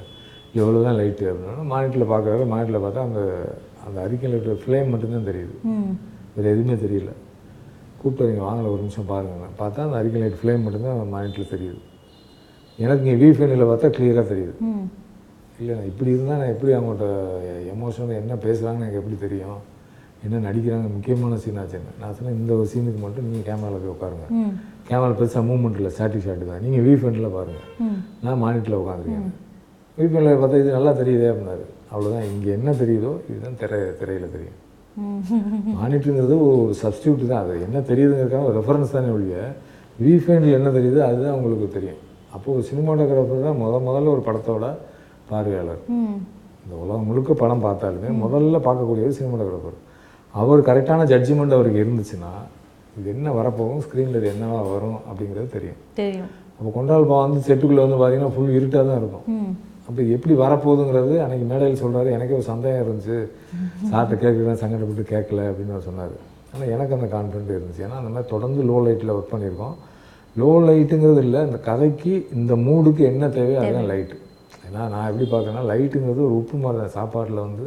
எவ்வளோ 0.61 0.79
தான் 0.87 0.99
லைட்டு 0.99 1.25
அப்படின்னா 1.31 1.65
மானிட்டில் 1.73 2.11
பார்க்குறாரு 2.13 2.45
மானிட்டில் 2.53 2.83
பார்த்தா 2.85 3.01
அந்த 3.09 3.21
அந்த 3.87 3.97
அறிக்கை 4.05 4.27
லைட்டோட 4.31 4.55
ஃப்ளேம் 4.63 4.91
மட்டும்தான் 4.93 5.29
தெரியுது. 5.31 5.55
வேறு 6.35 6.51
எதுவுமே 6.53 6.75
தெரியல. 6.85 7.11
கூப்பிட்டு 7.99 8.29
நீங்கள் 8.29 8.47
வாங்கல 8.49 8.71
ஒரு 8.73 8.81
நிமிஷம் 8.83 9.09
பாருங்க 9.11 9.47
பார்த்தா 9.61 9.85
அந்த 9.87 9.97
அறிக்கை 10.01 10.19
லைட் 10.21 10.39
ஃப்ளேம் 10.41 10.63
மட்டும்தான் 10.65 10.99
மானிட்டில் 11.15 11.51
தெரியுது. 11.53 11.79
எனக்கு 12.83 13.03
இங்கே 13.03 13.17
வியூ 13.21 13.31
ஃபேனில் 13.37 13.69
பார்த்தா 13.71 13.87
கிளியராக 13.97 14.25
தெரியுது. 14.33 14.55
இல்லை 15.61 15.73
நான் 15.77 15.89
இப்படி 15.91 16.11
இருந்தால் 16.15 16.39
நான் 16.41 16.53
எப்படி 16.53 16.71
அவங்கள்ட்ட 16.77 17.07
எமோஷனல் 17.73 18.19
என்ன 18.21 18.35
பேசுகிறாங்கன்னு 18.45 18.85
எனக்கு 18.85 19.01
எப்படி 19.01 19.17
தெரியும்? 19.25 19.59
என்ன 20.25 20.39
நடிக்கிறாங்க? 20.45 20.87
முக்கியமான 20.93 21.35
சீன் 21.41 21.59
ஆச்சுன்னு 21.61 21.91
நான் 22.01 22.15
சொன்னேன் 22.15 22.37
இந்த 22.39 22.51
ஒரு 22.59 22.67
சீனுக்கு 22.71 23.01
மட்டும் 23.03 23.25
நீங்கள் 23.27 23.45
கேமராவில் 23.49 23.83
போய் 23.83 23.93
உட்காருங்க. 23.95 24.27
கேமரா 24.89 25.13
பெருசாக 25.19 25.43
மூவ்மெண்ட் 25.49 25.77
இல்லை 25.79 25.91
ஸ்டாட்டிக் 25.95 26.25
ஷாட்டு 26.27 26.47
தான். 26.51 26.63
நீங்கள் 26.65 26.83
வியூ 26.85 26.95
பாருங்கள் 27.37 27.67
நான் 28.25 28.41
மானிட்டில் 28.45 28.79
உட்காந்துருக்கேன் 28.81 29.29
வியூ 29.97 30.07
ஃப்ரண்ட்டில் 30.09 30.41
பார்த்தா 30.43 30.61
இது 30.63 30.71
நல்லா 30.77 30.93
தெரியுதே 31.01 31.29
அப்படின்னாரு. 31.33 31.65
அவ்வளோதான் 31.91 32.25
இங்கே 32.31 32.49
என்ன 32.57 32.69
தெரியுதோ 32.81 33.11
இதுதான் 33.29 33.57
திரை 33.61 33.79
திரையில் 33.99 34.33
தெரியும். 34.35 34.57
மானிட்டருங்கிறது 35.79 36.35
ஒரு 36.47 36.73
சப்ஸ்டியூட் 36.83 37.21
தான். 37.31 37.41
அது 37.43 37.53
என்ன 37.67 37.77
தெரியுதுங்கிறதுக்காக 37.89 38.47
ஒரு 38.49 38.55
ரெஃபரன்ஸ் 38.59 38.95
தானே 38.95 39.09
ஒழிய 39.17 39.37
விஃபைனில் 40.05 40.57
என்ன 40.59 40.69
தெரியுதோ 40.77 41.01
அதுதான் 41.09 41.35
உங்களுக்கு 41.37 41.67
தெரியும். 41.77 41.99
அப்போது 42.35 42.55
ஒரு 42.57 42.63
சினிமாட்டோகிராஃபர் 42.69 43.45
தான் 43.47 43.59
முத 43.61 43.79
முதல்ல 43.89 44.11
ஒரு 44.15 44.23
படத்தோட 44.27 44.65
பார்வையாளர். 45.29 45.81
இந்த 46.63 46.73
உலகம் 46.83 47.07
முழுக்க 47.09 47.33
படம் 47.43 47.63
பார்த்தாலுமே 47.67 48.09
முதல்ல 48.23 48.59
பார்க்கக்கூடியவர் 48.67 49.17
சினிமாட்டோகிராஃபர் 49.19 49.77
அவர் 50.33 50.67
கரெக்டான 50.69 51.05
ஜட்ஜ்மெண்ட் 51.11 51.55
அவருக்கு 51.57 51.81
இருந்துச்சுன்னா 51.83 52.31
இது 52.97 53.07
என்ன 53.15 53.31
வரப்போகும் 53.37 53.81
ஸ்க்ரீனில் 53.85 54.19
இது 54.19 54.29
என்னவா 54.33 54.59
வரும் 54.73 54.99
அப்படிங்கிறது 55.09 55.49
தெரியும். 55.55 55.79
அப்போ 56.57 56.69
கொண்டால் 56.77 57.09
பா 57.11 57.17
வந்து 57.25 57.41
செட்டுக்குள்ளே 57.47 57.83
வந்து 57.85 57.99
பார்த்தீங்கன்னா 57.99 58.33
ஃபுல் 58.35 58.55
இருட்டாக 58.57 58.83
தான் 58.89 58.99
இருக்கும். 59.01 59.25
அப்போ 59.89 60.01
எப்படி 60.15 60.33
வரப்போகுதுங்கிறது 60.43 61.13
அன்னைக்கு 61.25 61.45
மேடையில் 61.51 61.81
சொல்கிறாரு 61.83 62.09
எனக்கே 62.15 62.35
ஒரு 62.39 62.45
சந்தேகம் 62.49 62.81
இருந்துச்சு. 62.83 63.17
சார்ட்ட 63.91 64.15
கேட்குறேன் 64.23 64.59
சங்கடப்பட்டு 64.63 65.03
கேட்கல 65.13 65.45
அப்படின்னு 65.51 65.75
அவர் 65.75 65.87
சொன்னார். 65.89 66.15
ஆனால் 66.53 66.71
எனக்கு 66.75 66.95
அந்த 66.97 67.07
கான்ஃபிடென்ட் 67.13 67.53
இருந்துச்சு. 67.57 67.83
ஏன்னா 67.85 67.99
அந்த 68.01 68.11
மாதிரி 68.13 68.29
தொடர்ந்து 68.33 68.63
லோ 68.69 68.77
லைட்டில் 68.87 69.13
ஒர்க் 69.15 69.33
பண்ணியிருக்கோம் 69.33 69.75
லோ 70.39 70.49
லைட்டுங்கிறது 70.67 71.21
இல்லை 71.27 71.39
இந்த 71.47 71.59
கதைக்கு 71.69 72.11
இந்த 72.39 72.53
மூடுக்கு 72.65 73.03
என்ன 73.11 73.29
தேவையோ 73.37 73.59
அதுதான் 73.61 73.89
லைட்டு 73.91 74.17
ஏன்னா 74.67 74.81
நான் 74.93 75.07
எப்படி 75.11 75.25
பார்க்கறேன்னா 75.31 75.63
லைட்டுங்கிறது 75.71 76.21
ஒரு 76.27 76.35
உப்பு 76.41 76.57
மாதிரி 76.63 76.79
தான். 76.81 76.93
சாப்பாட்டில் 76.97 77.45
வந்து 77.47 77.65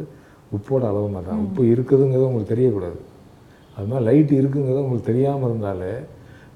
உப்போட 0.57 0.83
அளவு 0.91 1.07
மாதிரி 1.15 1.27
தான். 1.29 1.41
உப்பு 1.45 1.61
இருக்குதுங்கிறது 1.73 2.27
உங்களுக்கு 2.29 2.53
தெரியக்கூடாது. 2.53 2.99
அது 3.75 3.87
மாதிரி 3.91 4.05
லைட் 4.09 4.33
இருக்குங்கிறது 4.41 4.83
உங்களுக்கு 4.85 5.09
தெரியாமல் 5.11 5.49
இருந்தாலே 5.49 5.91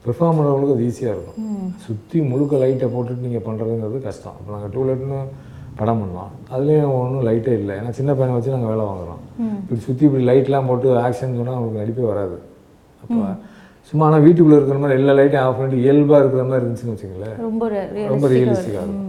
பெர்ஃபார்ம் 0.05 0.37
பண்ணுறவங்களுக்கு 0.37 0.75
அது 0.77 0.87
ஈஸியாக 0.89 1.15
இருக்கும். 1.15 1.67
சுற்றி 1.85 2.17
முழுக்க 2.31 2.55
லைட்டை 2.63 2.87
போட்டுட்டு 2.95 3.25
நீங்கள் 3.27 3.45
பண்ணுறதுங்கிறது 3.47 3.99
கஷ்டம். 4.07 4.37
இப்போ 4.39 4.51
நாங்கள் 4.55 4.73
டூ 4.75 4.83
லைட்னு 4.89 5.19
படம் 5.77 6.01
பண்ணோம் 6.01 6.31
அதுலேயும் 6.53 6.94
ஒன்றும் 7.00 7.25
லைட்டே 7.27 7.53
இல்லை. 7.59 7.75
ஏன்னா 7.77 7.89
சின்ன 7.89 8.12
பையனை 8.12 8.33
வச்சு 8.35 8.51
நாங்கள் 8.51 8.69
வேலை 8.69 8.85
வாங்குறோம். 8.85 9.21
இப்படி 9.62 9.79
சுற்றி 9.81 10.06
இப்படி 10.06 10.25
லைட்லாம் 10.27 10.68
போட்டு 10.68 10.97
ஆக்ஷன் 11.00 11.38
சொன்னால் 11.38 11.56
அவங்களுக்கு 11.56 11.81
நடிப்பே 11.81 12.06
வராது. 12.06 12.38
அப்போ 13.03 13.25
சும்மா 13.81 14.06
ஆனால் 14.06 14.21
வீட்டுக்குள்ளே 14.21 14.56
இருக்கிற 14.56 14.79
மாதிரி 14.79 15.00
எல்லா 15.00 15.13
லைட்டையும் 15.13 15.45
ஆஃப் 15.47 15.57
பண்ணிட்டு 15.57 15.83
இயல்பாக 15.83 16.19
இருக்கிற 16.19 16.44
மாதிரி 16.44 16.65
இருந்துச்சுன்னு 16.65 16.95
வச்சுங்களேன் 16.95 17.38
ரொம்ப 17.38 17.68
ரொம்ப 18.07 18.27
ரியலிஸ்டிக்காக 18.27 18.81
இருக்கும். 18.85 19.03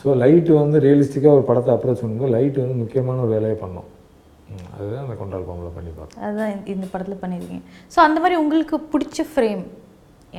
ஸோ 0.00 0.08
லைட்டு 0.22 0.52
வந்து 0.58 0.80
ரியலிஸ்டிக்காக 0.80 1.32
ஒரு 1.32 1.42
படத்தை 1.42 1.74
அப்ரோச் 1.74 2.02
பண்ணும்போது 2.02 2.34
லைட்டு 2.36 2.60
வந்து 2.60 2.74
முக்கியமான 2.74 3.20
ஒரு 3.20 3.30
வேலையை 3.30 3.56
பண்ணோம். 3.62 3.88
அதுதான் 4.78 5.02
அந்த 5.02 5.14
கொண்டால் 5.14 5.40
பாம்பில் 5.40 5.74
பண்ணி 5.74 5.90
பார்த்தோம் 5.96 6.24
அதுதான் 6.24 6.50
இந்த- 6.50 6.70
இந்த 6.70 6.86
படத்தில் 6.90 7.20
பண்ணியிருக்கீங்க. 7.22 7.62
ஸோ 7.96 7.98
அந்த 7.98 8.20
மாதிரி 8.20 8.40
உங்களுக்கு 8.40 8.76
பிடிச்ச 8.76 9.20
ஃப்ரேம் 9.34 9.62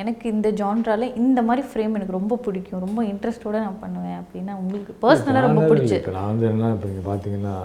எனக்கு 0.01 0.25
இந்த 0.33 0.49
ஜான்ரால 0.59 1.07
இந்த 1.21 1.39
மாதிரி 1.47 1.63
ஃப்ரேம் 1.69 1.95
எனக்கு 1.97 2.17
ரொம்ப 2.17 2.35
பிடிக்கும். 2.45 2.83
ரொம்ப 2.85 2.99
இன்ட்ரெஸ்டோட 3.11 3.55
நான் 3.65 3.81
பண்ணுவேன் 3.81 4.19
அப்படின்னா 4.21 4.53
உங்களுக்கு 4.61 4.91
பர்சனலாக 5.03 5.47
ரொம்ப 5.47 5.63
பிடிச்ச. 5.71 5.97
நான் 6.17 6.29
வந்து 6.31 6.45
என்ன 6.51 6.69
இப்போ 6.75 6.87
நீங்கள் 6.91 7.07
பார்த்தீங்கன்னா 7.09 7.55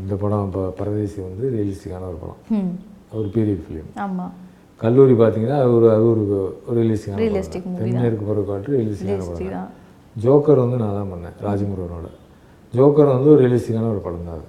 இந்த 0.00 0.14
படம் 0.22 0.46
இப்போ 0.48 0.62
பரதேசி 0.80 1.18
வந்து 1.28 1.44
ரியலிஸ்டிக்கான 1.56 2.08
ஒரு 2.12 2.18
படம். 2.22 2.72
ஒரு 3.18 3.28
பீரியட் 3.36 3.62
ஃபிலிம் 3.66 3.90
ஆமாம் 4.04 4.32
கல்லூரி 4.80 5.14
பார்த்தீங்கன்னா 5.20 5.58
அது 5.64 5.72
ஒரு 5.78 5.88
அது 5.96 6.06
ஒரு 6.12 6.24
ரியலிஸ்டிக்கான 6.78 7.20
Realistic 7.24 7.62
movie 7.66 7.82
தென்மேற்கு 7.82 8.24
பருவ 8.30 8.44
காட்டு 8.50 8.72
ரியலிஸ்டிக்கான 8.78 9.22
படம். 9.28 9.40
ரியலிஸ்டிக் 9.42 10.22
ஜோக்கர் 10.24 10.62
வந்து 10.64 10.80
நான் 10.82 10.96
தான் 10.98 11.12
பண்ணேன் 11.12 11.36
ராஜமுருகனோட. 11.46 12.08
ஜோக்கர் 12.72 13.14
வந்து 13.16 13.30
ஒரு 13.34 13.40
ரியலிஸ்டிக்கான 13.44 13.88
ஒரு 13.94 14.02
படம் 14.06 14.26
தான் 14.28 14.36
அது. 14.38 14.48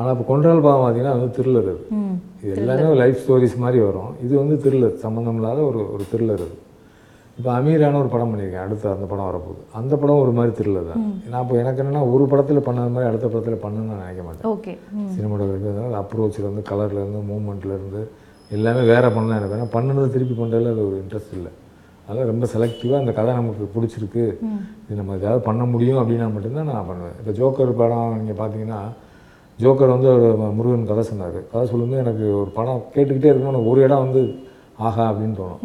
ஆனால் 0.00 0.14
இப்போ 0.14 0.26
கொன்றால் 0.32 0.64
பாவம் 0.66 0.82
பார்த்தீங்கன்னா 0.82 1.14
வந்து 1.18 1.30
த்ரில்லர் 1.36 1.70
அது. 1.72 1.84
இது 2.42 2.56
எல்லாமே 2.62 2.96
லைஃப் 3.02 3.20
ஸ்டோரிஸ் 3.22 3.56
மாதிரி 3.62 3.78
வரும். 3.86 4.10
இது 4.24 4.34
வந்து 4.42 4.56
த்ரில்லர் 4.64 4.96
சம்மந்தம் 5.04 5.38
இல்லாத 5.40 5.60
ஒரு 5.70 5.80
ஒரு 5.94 6.04
த்ரில்லர் 6.12 6.44
அது. 6.46 6.56
இப்போ 7.38 7.50
அமீரான 7.58 7.98
ஒரு 8.02 8.10
படம் 8.14 8.30
பண்ணியிருக்கேன் 8.30 8.64
அடுத்து 8.64 8.86
அந்த 8.94 9.06
படம் 9.10 9.28
வரப்போகுது. 9.28 9.62
அந்த 9.78 9.92
படம் 10.00 10.22
ஒரு 10.24 10.32
மாதிரி 10.38 10.52
த்ரில்லர் 10.58 10.88
தான். 10.92 11.04
நான் 11.32 11.42
இப்போ 11.44 11.54
எனக்கு 11.62 11.80
என்னென்னா 11.82 12.02
ஒரு 12.14 12.24
படத்தில் 12.32 12.66
பண்ணாத 12.66 12.90
மாதிரி 12.94 13.08
அடுத்த 13.10 13.26
படத்தில் 13.32 13.62
பண்ணணும்னு 13.64 13.90
நான் 13.92 14.02
நினைக்க 14.04 14.22
மாட்டேன். 14.26 14.48
ஓகே 14.54 14.72
சினிமாட்டோகிராஃபி 15.14 16.00
அப்ரோச்சிலேருந்து 16.02 16.64
கலர்லேருந்து 16.70 17.22
மூமெண்ட்லேருந்து 17.30 18.02
எல்லாமே 18.56 18.82
வேறு 18.92 19.10
பண்ணலாம் 19.16 19.38
எனக்கு. 19.40 19.56
ஏன்னா 19.58 19.70
பண்ணுனது 19.76 20.08
திருப்பி 20.16 20.36
பண்ணுறதுல 20.40 20.72
அது 20.74 20.82
ஒரு 20.88 20.96
இன்ட்ரெஸ்ட் 21.02 21.34
இல்லை. 21.38 21.52
அதெல்லாம் 22.06 22.30
ரொம்ப 22.32 22.44
செலக்டிவாக 22.54 23.02
அந்த 23.02 23.12
கதை 23.18 23.34
நமக்கு 23.40 23.66
பிடிச்சிருக்கு. 23.74 24.24
இது 24.86 24.98
நம்ம 25.00 25.16
ஏதாவது 25.20 25.42
பண்ண 25.48 25.62
முடியும் 25.74 26.00
அப்படின்னா 26.02 26.28
மட்டும்தான் 26.36 26.70
நான் 26.72 26.88
பண்ணுவேன். 26.90 27.16
இப்போ 27.20 27.32
ஜோக்கர் 27.40 27.78
படம் 27.82 28.16
நீங்கள் 28.20 28.38
பார்த்தீங்கன்னா 28.40 28.80
ஜோக்கர் 29.62 29.94
வந்து 29.94 30.08
ஒரு 30.16 30.28
முருகன் 30.58 30.90
கதை 30.90 31.02
சொன்னார். 31.10 31.38
கதை 31.52 31.64
சொல்லும்போது 31.72 32.02
எனக்கு 32.04 32.26
ஒரு 32.40 32.50
படம் 32.58 32.84
கேட்டுக்கிட்டே 32.94 33.32
இருக்கணும் 33.32 33.68
ஒரு 33.72 33.80
இடம் 33.86 34.04
வந்து 34.04 34.22
ஆஹா 34.88 35.04
அப்படின்னு 35.10 35.38
தோணும். 35.40 35.62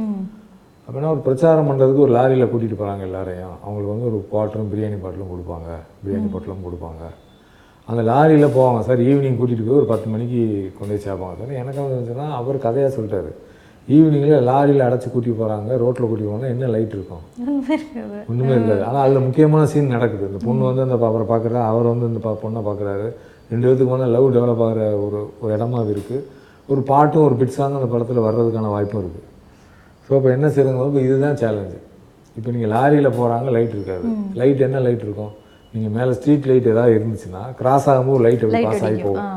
அப்படின்னா 0.88 1.12
ஒரு 1.16 1.22
பிரச்சாரம் 1.28 1.68
பண்ணுறதுக்கு 1.70 2.04
ஒரு 2.06 2.14
லாரியில் 2.18 2.50
கூட்டிகிட்டு 2.50 2.80
போகிறாங்க 2.80 3.04
எல்லாரையும். 3.10 3.54
அவங்களுக்கு 3.64 3.94
வந்து 3.94 4.10
ஒரு 4.10 4.18
குவாட்டரும் 4.32 4.72
பிரியாணி 4.74 4.98
பாட்டிலும் 5.04 5.32
கொடுப்பாங்க. 5.34 5.70
பிரியாணி 6.02 6.28
பாட்டிலும் 6.34 6.66
கொடுப்பாங்க. 6.66 7.04
அந்த 7.90 8.02
லாரியில் 8.12 8.56
போவாங்க. 8.58 8.80
சார் 8.88 9.02
ஈவினிங் 9.10 9.40
கூட்டிகிட்டு 9.40 9.66
போய் 9.68 9.80
ஒரு 9.82 9.90
பத்து 9.94 10.08
மணிக்கு 10.14 10.40
கொண்டு 10.78 10.92
போய் 10.94 11.04
சேர்ப்பாங்க 11.08 11.36
சார். 11.42 11.60
எனக்கு 11.62 11.80
வந்து 11.82 11.96
இருந்துச்சுன்னா 11.96 12.28
அவர் 12.40 12.66
கதையாக 12.68 12.92
சொல்லிட்டாரு. 12.96 13.32
ஈவினிங்கில் 13.96 14.46
லாரியில் 14.50 14.86
அடைச்சி 14.86 15.08
கூட்டி 15.16 15.32
போகிறாங்க 15.32 15.78
ரோட்டில் 15.82 16.10
கூட்டி 16.12 16.26
போனால் 16.28 16.52
என்ன 16.54 16.70
லைட் 16.76 16.96
இருக்கும்? 16.98 17.24
ஒன்றுமே 18.30 18.54
இருக்காது. 18.58 18.84
ஆனால் 18.90 19.04
அதில் 19.06 19.26
முக்கியமான 19.28 19.66
சீன் 19.74 19.94
நடக்குது. 19.96 20.30
இந்த 20.32 20.42
பொண்ணு 20.48 20.64
வந்து 20.70 20.84
அந்த 20.86 20.98
அவரை 21.12 21.26
பார்க்குறா 21.34 21.62
அவர் 21.72 21.92
வந்து 21.94 22.10
இந்த 22.12 22.22
பொண்ணை 22.44 22.64
பார்க்குறாரு 22.70 23.08
ரெண்டு 23.52 23.66
பேத்துக்கு 23.68 23.92
மேலே 23.94 24.10
லவ் 24.16 24.28
டெவலப் 24.36 24.64
ஆகிற 24.68 24.84
ஒரு 25.06 25.20
ஒரு 25.44 25.52
இடமா 25.58 25.80
அது 25.84 25.92
இருக்குது 25.96 26.22
ஒரு 26.72 26.82
பாட்டும் 26.92 27.26
ஒரு 27.28 27.36
பிட் 27.42 27.58
அந்த 27.80 27.88
படத்தில் 27.96 28.26
வர்றதுக்கான 28.28 28.72
வாய்ப்பும் 28.76 29.02
இருக்குது 29.04 29.28
ஸோ 30.06 30.12
இப்போ 30.20 30.30
என்ன 30.38 30.48
செய்யுங்க 30.56 30.88
இப்போ 30.92 31.02
இதுதான் 31.08 31.38
சேலஞ்சு 31.42 31.80
இப்போ 32.38 32.50
நீங்கள் 32.54 32.72
லாரியில் 32.76 33.16
போகிறாங்க 33.18 33.50
லைட் 33.56 33.76
இருக்காது. 33.76 34.08
லைட் 34.40 34.62
என்ன 34.66 34.80
லைட் 34.86 35.04
இருக்கும்? 35.06 35.34
நீங்கள் 35.74 35.94
மேலே 35.98 36.12
ஸ்ட்ரீட் 36.18 36.48
லைட் 36.50 36.68
ஏதாவது 36.72 36.96
இருந்துச்சுன்னா 36.98 37.42
கிராஸ் 37.60 37.88
ஆகும்போது 37.92 38.24
லைட் 38.26 38.42
எப்படி 38.46 38.56
லைட் 38.56 38.68
பாஸ் 38.68 38.84
ஆகி 38.88 38.98
போகும். 39.06 39.30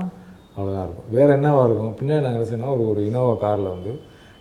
அவ்வளோதான் 0.56 0.86
இருக்கும். 0.86 1.06
வேறு 1.16 1.30
என்னவா 1.36 1.60
இருக்கும்? 1.68 1.92
பின்னாடி 1.98 2.22
நாங்கள் 2.24 2.40
என்ன 2.40 2.48
செய்யணும் 2.50 2.72
ஒரு 2.74 2.84
ஒரு 2.92 3.00
இனோவா 3.08 3.34
காரில் 3.44 3.68
வந்து 3.74 3.92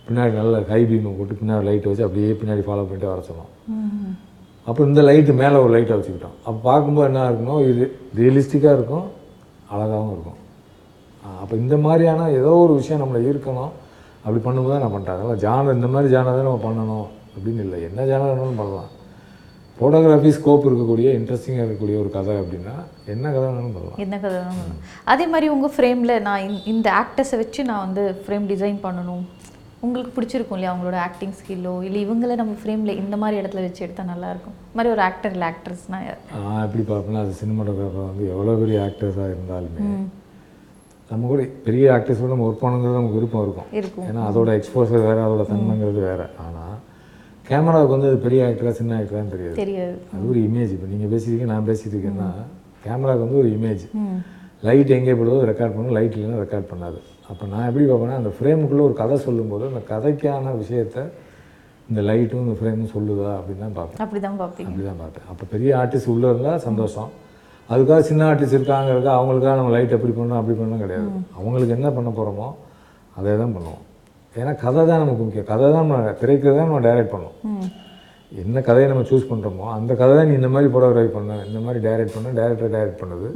பின்னாடி 0.08 0.34
நல்ல 0.40 0.62
ஹை 0.72 0.82
பீமை 0.90 1.12
போட்டு 1.18 1.38
பின்னாடி 1.42 1.64
லைட் 1.70 1.88
வச்சு 1.90 2.06
அப்படியே 2.08 2.32
பின்னாடி 2.42 2.64
ஃபாலோ 2.68 2.86
பண்ணிட்டு 2.88 3.10
வர 3.12 3.22
சொன்னோம். 3.30 3.52
அப்போ 4.68 4.82
இந்த 4.90 5.02
லைட்டு 5.10 5.36
மேலே 5.44 5.58
ஒரு 5.66 5.72
லைட்டை 5.76 5.96
வச்சுக்கிட்டோம் 5.98 6.36
அப்போ 6.46 6.60
பார்க்கும்போது 6.70 7.08
என்ன 7.10 7.28
இருக்கணும் 7.30 7.62
இது 7.72 7.86
ரியலிஸ்டிக்காக 8.22 8.76
இருக்கும். 8.80 9.06
அழகாகவும் 9.72 10.14
இருக்கும். 10.16 10.40
அப்போ 11.42 11.54
இந்த 11.64 11.76
மாதிரியான 11.86 12.28
ஏதோ 12.40 12.52
ஒரு 12.66 12.74
விஷயம் 12.80 13.02
நம்மளை 13.04 13.22
ஈர்க்கணும். 13.30 13.74
அப்படி 14.24 14.40
பண்ணும்போது 14.46 14.74
தான் 14.74 14.84
நான் 14.84 14.94
பண்ணிட்டேன் 14.94 15.42
ஜானர் 15.46 15.78
இந்த 15.80 15.90
மாதிரி 15.96 16.14
ஜானர் 16.14 16.38
தான் 16.40 16.48
நம்ம 16.50 16.64
பண்ணணும் 16.68 17.08
அப்படின்னு 17.36 17.64
இல்லை. 17.66 17.80
என்ன 17.90 18.06
ஜானர் 18.12 18.32
வேணாலும் 18.32 18.62
பண்ணலாம். 18.62 18.92
ஃபோட்டோகிராஃபி 19.80 20.30
ஸ்கோப் 20.38 20.68
இருக்கக்கூடிய 20.68 21.08
இன்ட்ரெஸ்டிங்காக 21.18 21.64
இருக்கக்கூடிய 21.64 21.98
ஒரு 22.04 22.10
கதை 22.16 22.36
அப்படின்னா 22.44 22.76
என்ன 23.14 23.26
கதை 23.34 23.44
வேணாலும் 23.48 23.76
பண்ணலாம். 23.76 24.00
என்ன 24.06 24.16
கதை 24.24 24.38
வேணாலும் 24.38 24.80
அதே 25.14 25.26
மாதிரி 25.34 25.48
உங்கள் 25.56 25.74
ஃப்ரேமில் 25.76 26.14
நான் 26.28 26.56
இந்த 26.74 26.88
ஆக்டர்ஸை 27.02 27.38
வச்சு 27.44 27.64
நான் 27.72 27.86
வந்து 27.86 28.04
ஃப்ரேம் 28.24 28.48
டிசைன் 28.54 28.80
பண்ணணும். 28.86 29.26
உங்களுக்கு 29.86 30.12
பிடிச்சிருக்கும் 30.14 30.56
இல்லையா 30.58 30.72
அவங்களோட 30.74 30.98
ஆக்டிங் 31.08 31.34
ஸ்கில்லோ 31.40 31.74
இல்லை 31.88 32.00
இவங்கள 32.06 32.36
நம்ம 32.40 32.54
ஃப்ரேமில் 32.60 33.00
இந்த 33.02 33.16
மாதிரி 33.22 33.36
இடத்துல 33.42 33.64
வச்சு 33.66 33.82
எடுத்தால் 33.86 34.10
நல்லாயிருக்கும். 34.12 34.56
மாதிரி 34.76 34.90
ஒரு 34.94 35.02
ஆக்டர் 35.08 35.34
இல்லை 35.36 35.48
ஆக்ட்ரஸ்னா 35.50 35.98
நான் 36.36 36.64
எப்படி 36.68 36.84
பார்ப்பேன்னா 36.92 37.22
அது 37.26 37.34
சினிமாட்டோகிராஃபர் 37.42 38.08
வந்து 38.12 38.24
எவ்வளோ 38.36 38.56
பெரிய 38.62 38.78
ஆக்டர்ஸாக 38.88 39.28
இருந்தாலுமே 39.34 39.84
நம்ம 41.12 41.28
கூட 41.32 41.42
பெரிய 41.68 41.86
ஆக்டர்ஸோட 41.98 42.30
நம்ம 42.34 42.48
ஒர்க் 42.48 42.64
பண்ணுங்கிறது 42.64 43.00
நமக்கு 43.00 43.20
விருப்பம் 43.20 43.44
இருக்கும். 43.46 43.68
இருக்கும். 43.80 44.08
ஏன்னா 44.10 44.24
அதோட 44.30 44.50
எக்ஸ்போசர் 44.60 45.06
வேறு 45.10 45.22
அதோட 45.26 45.44
தன்மைங்கிறது 45.52 46.02
வேறு. 46.10 46.26
ஆனால் 46.46 46.74
கேமராவுக்கு 47.50 47.96
வந்து 47.96 48.10
அது 48.12 48.20
பெரிய 48.26 48.48
ஆக்டரா 48.48 48.74
சின்ன 48.80 48.98
ஆக்டரான்னு 49.02 49.34
தெரியாது. 49.36 49.56
தெரியாது. 49.64 49.96
அது 50.14 50.24
ஒரு 50.32 50.42
இமேஜ் 50.48 50.74
இப்போ 50.78 50.90
நீங்கள் 50.94 51.12
பேசியிருக்கீங்க 51.14 51.52
நான் 51.54 51.70
பேசிட்டு 51.70 51.96
இருக்கேன்னா 51.96 52.30
கேமராவுக்கு 52.88 53.26
வந்து 53.28 53.40
ஒரு 53.44 53.52
இமேஜ் 53.58 53.86
லைட் 54.70 54.98
எங்கே 54.98 55.16
போடுதோ 55.22 55.40
ரெக்கார்ட் 55.52 55.76
பண்ணும் 55.78 55.96
லைட் 56.00 56.18
இல்லைன்னா 56.18 56.42
ரெக்கார்ட் 56.46 56.70
பண்ணாது. 56.74 57.00
அப்போ 57.32 57.44
நான் 57.54 57.68
எப்படி 57.70 57.86
பார்ப்பேன்னா 57.88 58.18
அந்த 58.22 58.32
ஃப்ரேமுக்குள்ளே 58.36 58.84
ஒரு 58.90 58.96
கதை 59.02 59.16
சொல்லும்போது 59.28 59.64
அந்த 59.72 59.82
கதைக்கான 59.94 60.54
விஷயத்த 60.62 60.98
இந்த 61.90 62.02
லைட்டும் 62.10 62.44
இந்த 62.46 62.56
ஃப்ரேமும் 62.60 62.94
சொல்லுதா 62.96 63.32
அப்படின்னு 63.40 63.64
தான் 63.66 63.76
பார்ப்பேன். 63.78 64.02
அப்படி 64.06 64.20
தான் 64.28 64.38
பார்ப்பீங்க. 64.42 64.70
அப்படி 64.70 64.86
தான் 64.90 65.02
பார்த்தேன் 65.04 65.28
அப்போ 65.32 65.44
பெரிய 65.54 65.70
ஆர்டிஸ்ட் 65.82 66.12
உள்ளே 66.14 66.28
இருந்தால் 66.34 66.64
சந்தோஷம். 66.68 67.10
அதுக்காக 67.70 68.02
சின்ன 68.10 68.22
ஆர்டிஸ்ட் 68.30 68.58
இருக்காங்கிறதுக்கு 68.58 69.12
அவங்களுக்காக 69.18 69.56
நம்ம 69.60 69.72
லைட் 69.76 69.96
எப்படி 69.98 70.14
பண்ணணும் 70.18 70.40
அப்படி 70.40 70.56
பண்ணணும் 70.60 70.84
கிடையாது. 70.86 71.10
அவங்களுக்கு 71.38 71.76
என்ன 71.78 71.90
பண்ண 71.98 72.10
போகிறோமோ 72.18 72.48
அதே 73.20 73.36
தான் 73.42 73.56
பண்ணுவோம். 73.58 73.84
ஏன்னா 74.36 74.54
கதை 74.64 74.82
தான் 74.90 75.02
நமக்கு 75.04 75.22
முக்கியம். 75.26 75.50
கதை 75.52 75.66
தான் 75.76 75.84
நம்ம 75.86 76.14
திரைக்கதை 76.22 76.56
தான் 76.60 76.70
நம்ம 76.72 76.82
டைரக்ட் 76.88 77.14
பண்ணுவோம். 77.14 77.38
என்ன 78.44 78.62
கதையை 78.68 78.88
நம்ம 78.92 79.04
சூஸ் 79.10 79.30
பண்ணுறோமோ 79.32 79.66
அந்த 79.78 79.92
கதை 80.02 80.14
தான் 80.20 80.30
நீ 80.30 80.34
இந்த 80.42 80.50
மாதிரி 80.56 80.72
ஃபோட்டோகிராஃபி 80.74 81.12
பண்ண 81.18 81.36
இந்த 81.50 81.60
மாதிரி 81.66 81.80
டைரக்ட் 81.88 82.16
பண்ண 82.16 82.34
டேரக்டர் 82.40 82.74
டைரக்ட் 82.76 83.02
பண்ணுது. 83.04 83.28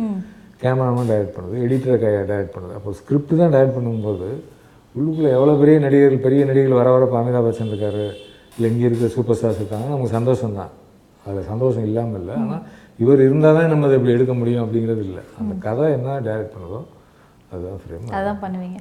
கேமராமேன் 0.63 1.09
டைரக்ட் 1.11 1.35
பண்ணுது 1.37 1.61
எடிட்டரை 1.65 1.97
கை 2.03 2.11
டைரக்ட் 2.31 2.55
பண்ணுது. 2.55 2.73
அப்போ 2.79 2.89
ஸ்கிரிப்ட் 2.99 3.33
தான் 3.41 3.53
டைரக்ட் 3.55 3.77
பண்ணும்போது 3.77 4.29
உள்ளுக்குள்ளே 4.95 5.29
எவ்வளோ 5.37 5.53
பெரிய 5.61 5.77
நடிகர்கள் 5.85 6.25
பெரிய 6.25 6.41
நடிகர்கள் 6.49 6.79
வர 6.81 6.89
வர 6.95 7.05
அமிதாப் 7.21 7.45
பச்சன் 7.47 7.71
இருக்காரு 7.73 8.05
இல்லை 8.55 8.67
இங்கே 8.71 8.85
இருக்கிற 8.89 9.09
சூப்பர் 9.15 9.37
ஸ்டார்ஸ் 9.39 9.61
இருக்காங்க 9.61 9.87
நமக்கு 9.93 10.15
சந்தோஷம் 10.17 10.57
தான். 10.59 10.71
அதில் 11.25 11.47
சந்தோஷம் 11.51 11.85
இல்லாமல் 11.89 12.19
இல்லை. 12.21 12.35
ஆனால் 12.43 12.63
இவர் 13.03 13.25
இருந்தால் 13.27 13.57
தான் 13.57 13.71
நம்ம 13.73 13.87
அதை 13.87 13.95
இப்படி 13.99 14.13
எடுக்க 14.17 14.33
முடியும் 14.39 14.63
அப்படிங்கிறது 14.63 15.03
இல்லை. 15.07 15.23
அந்த 15.41 15.53
கதை 15.65 15.85
என்ன 15.97 16.17
டைரக்ட் 16.27 16.53
பண்ணுதோ 16.55 16.79
அதுதான் 17.51 17.79
ஃப்ரேம் 17.83 18.15
அதான் 18.19 18.41
பண்ணுவீங்க. 18.43 18.79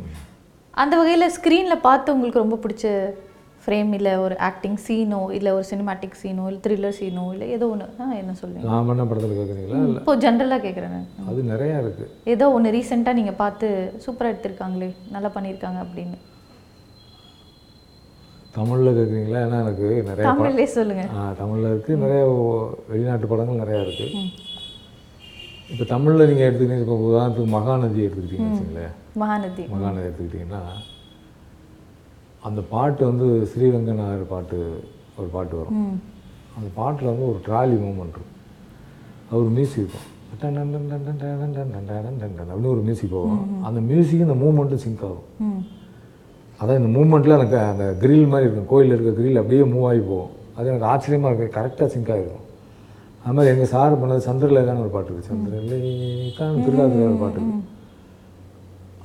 அந்த 0.82 0.94
வகையில் 1.00 1.32
ஸ்க்ரீனில் 1.36 1.84
பார்த்து 1.88 2.14
உங்களுக்கு 2.14 2.42
ரொம்ப 2.44 2.58
பிடிச்ச 2.64 2.86
ஃப்ரேம் 3.62 3.90
இல்லை 3.96 4.12
ஒரு 4.22 4.34
ஆக்டிங் 4.46 4.78
சீனோ 4.84 5.20
இல்லை 5.36 5.50
ஒரு 5.52 5.66
சினிமாட்டிக் 5.70 6.18
சீனோ 6.20 6.44
இல்லை 6.48 6.60
த்ரில்லர் 6.64 6.96
சீனோ 6.98 7.24
இல்லை 7.32 7.46
ஏதோ 7.54 7.66
ஒன்று 7.72 7.86
ஆ 7.98 8.08
என்ன 8.20 8.34
சொல்லுவீங்க 8.38 8.68
நான் 8.68 8.88
பண்ண 8.88 9.02
படத்தில் 9.04 9.36
கேட்குறீங்களா 9.38 9.80
இப்போ 9.94 10.14
ஜென்ரலாக 10.22 10.60
கேட்குறேன் 10.66 11.04
அது 11.28 11.40
நிறையா 11.50 11.76
இருக்குது 11.82 12.08
ஏதோ 12.34 12.46
ஒன்று 12.56 12.74
ரீசெண்டாக 12.76 13.18
நீங்கள் 13.18 13.38
பார்த்து 13.38 13.68
சூப்பராக 14.04 14.32
எடுத்திருக்காங்களே 14.32 14.90
நல்லா 15.10 15.30
பண்ணியிருக்காங்க 15.34 15.80
அப்படின்னு. 15.84 16.18
தமிழில் 18.54 18.96
கேட்குறீங்களா 18.96 19.40
ஏன்னா 19.44 19.58
எனக்கு 19.64 19.84
நிறைய 20.06 20.22
படம் 20.22 20.30
தமிழ்லேயே 20.32 20.68
சொல்லுங்கள் 20.72 21.36
தமிழில் 21.38 21.68
இருக்குது 21.70 22.00
நிறைய 22.04 22.22
வெளிநாட்டு 22.88 23.28
படங்கள் 23.32 23.60
நிறையா 23.62 23.82
இருக்குது 23.82 24.22
இப்போ 25.70 25.84
தமிழில் 25.90 26.28
நீங்கள் 26.28 26.46
எடுத்துக்கிட்டீங்க 26.46 26.86
இப்போ 26.86 26.96
உதாரணத்துக்கு 27.08 27.50
மகாநதி 27.52 28.00
எடுத்துக்கிட்டீங்கன்னு 28.06 28.54
வச்சுங்களேன். 28.54 28.94
மகாநதி. 29.16 29.64
மகாநதி 29.74 30.06
எடுத்துக்கிட்டிங்கன்னா 30.08 30.62
அந்த 32.48 32.60
பாட்டு 32.74 33.02
வந்து 33.10 33.26
ஸ்ரீரங்கநாதர் 33.50 34.30
பாட்டு 34.32 34.58
ஒரு 35.18 35.28
பாட்டு 35.34 35.54
வரும். 35.58 36.00
அந்த 36.56 36.68
பாட்டில் 36.78 37.10
வந்து 37.10 37.26
ஒரு 37.30 37.40
ட்ராலி 37.46 37.74
மூமெண்ட் 37.82 38.14
இருக்கும். 38.14 38.30
அது 39.28 39.36
ஒரு 39.40 39.50
மியூசிக் 39.56 39.78
இருக்கும். 39.78 40.06
அப்படின்னு 42.44 42.72
ஒரு 42.74 42.82
மியூசிக் 42.88 43.14
போகும். 43.16 43.42
அந்த 43.68 43.80
மியூசிக்கும் 43.90 44.24
இந்த 44.26 44.36
மூமெண்ட்டும் 44.42 44.82
சிங்க் 44.84 45.04
ஆகும். 45.08 45.64
அதான் 46.60 46.78
இந்த 46.80 46.90
மூமெண்ட்டில் 46.98 47.36
எனக்கு 47.38 47.58
அந்த 47.72 47.84
கிரில் 48.00 48.30
மாதிரி 48.32 48.46
இருக்கும். 48.48 48.70
கோயிலில் 48.72 48.94
இருக்க 48.96 49.12
கிரில் 49.20 49.40
அப்படியே 49.42 49.62
மூவ் 49.72 49.86
ஆகி 49.90 50.02
போகும். 50.10 50.32
அது 50.56 50.66
எனக்கு 50.70 50.88
ஆச்சரியமாக 50.92 51.32
இருக்குது 51.32 51.56
கரெக்டாக 51.58 51.88
சிங்க் 51.94 52.10
ஆகிருக்கும். 52.14 52.46
அது 53.24 53.34
மாதிரி 53.36 53.52
எங்கள் 53.54 53.72
சார் 53.74 54.00
பண்ணது 54.00 54.22
சந்திரலேகான்னு 54.28 54.84
ஒரு 54.84 54.92
பாட்டு 54.96 55.10
இருக்குது 55.12 55.30
சந்திரலேகான்னு 55.30 56.64
திருவிழா 56.64 56.86
ஒரு 57.08 57.18
பாட்டு 57.22 57.38
இருக்குது 57.40 57.59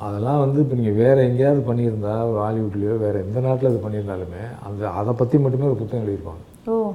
அதெல்லாம் 0.05 0.39
வந்து 0.43 0.57
இப்போ 0.63 0.75
நீங்கள் 0.79 0.97
வேறு 1.01 1.19
எங்கேயாவது 1.27 1.61
பண்ணியிருந்தா 1.67 2.13
ஒரு 2.29 2.39
ஹாலிவுட்லேயோ 2.45 2.93
வேறு 3.03 3.17
எந்த 3.25 3.39
நாட்டில் 3.45 3.69
இது 3.71 3.79
பண்ணியிருந்தாலுமே 3.83 4.43
அந்த 4.67 4.89
அதை 4.99 5.11
பற்றி 5.19 5.37
மட்டுமே 5.43 5.69
ஒரு 5.71 5.77
புத்தகம் 5.81 6.03
எழுதியிருப்பாங்க. 6.03 6.41
ஓ. 6.71 6.93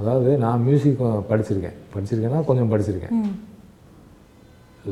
அதாவது 0.00 0.30
நான் 0.44 0.64
மியூசிக் 0.66 1.02
படிச்சிருக்கேன். 1.30 1.76
படிச்சிருக்கேன்னா 1.94 2.40
கொஞ்சம் 2.48 2.72
படிச்சிருக்கேன். 2.72 3.14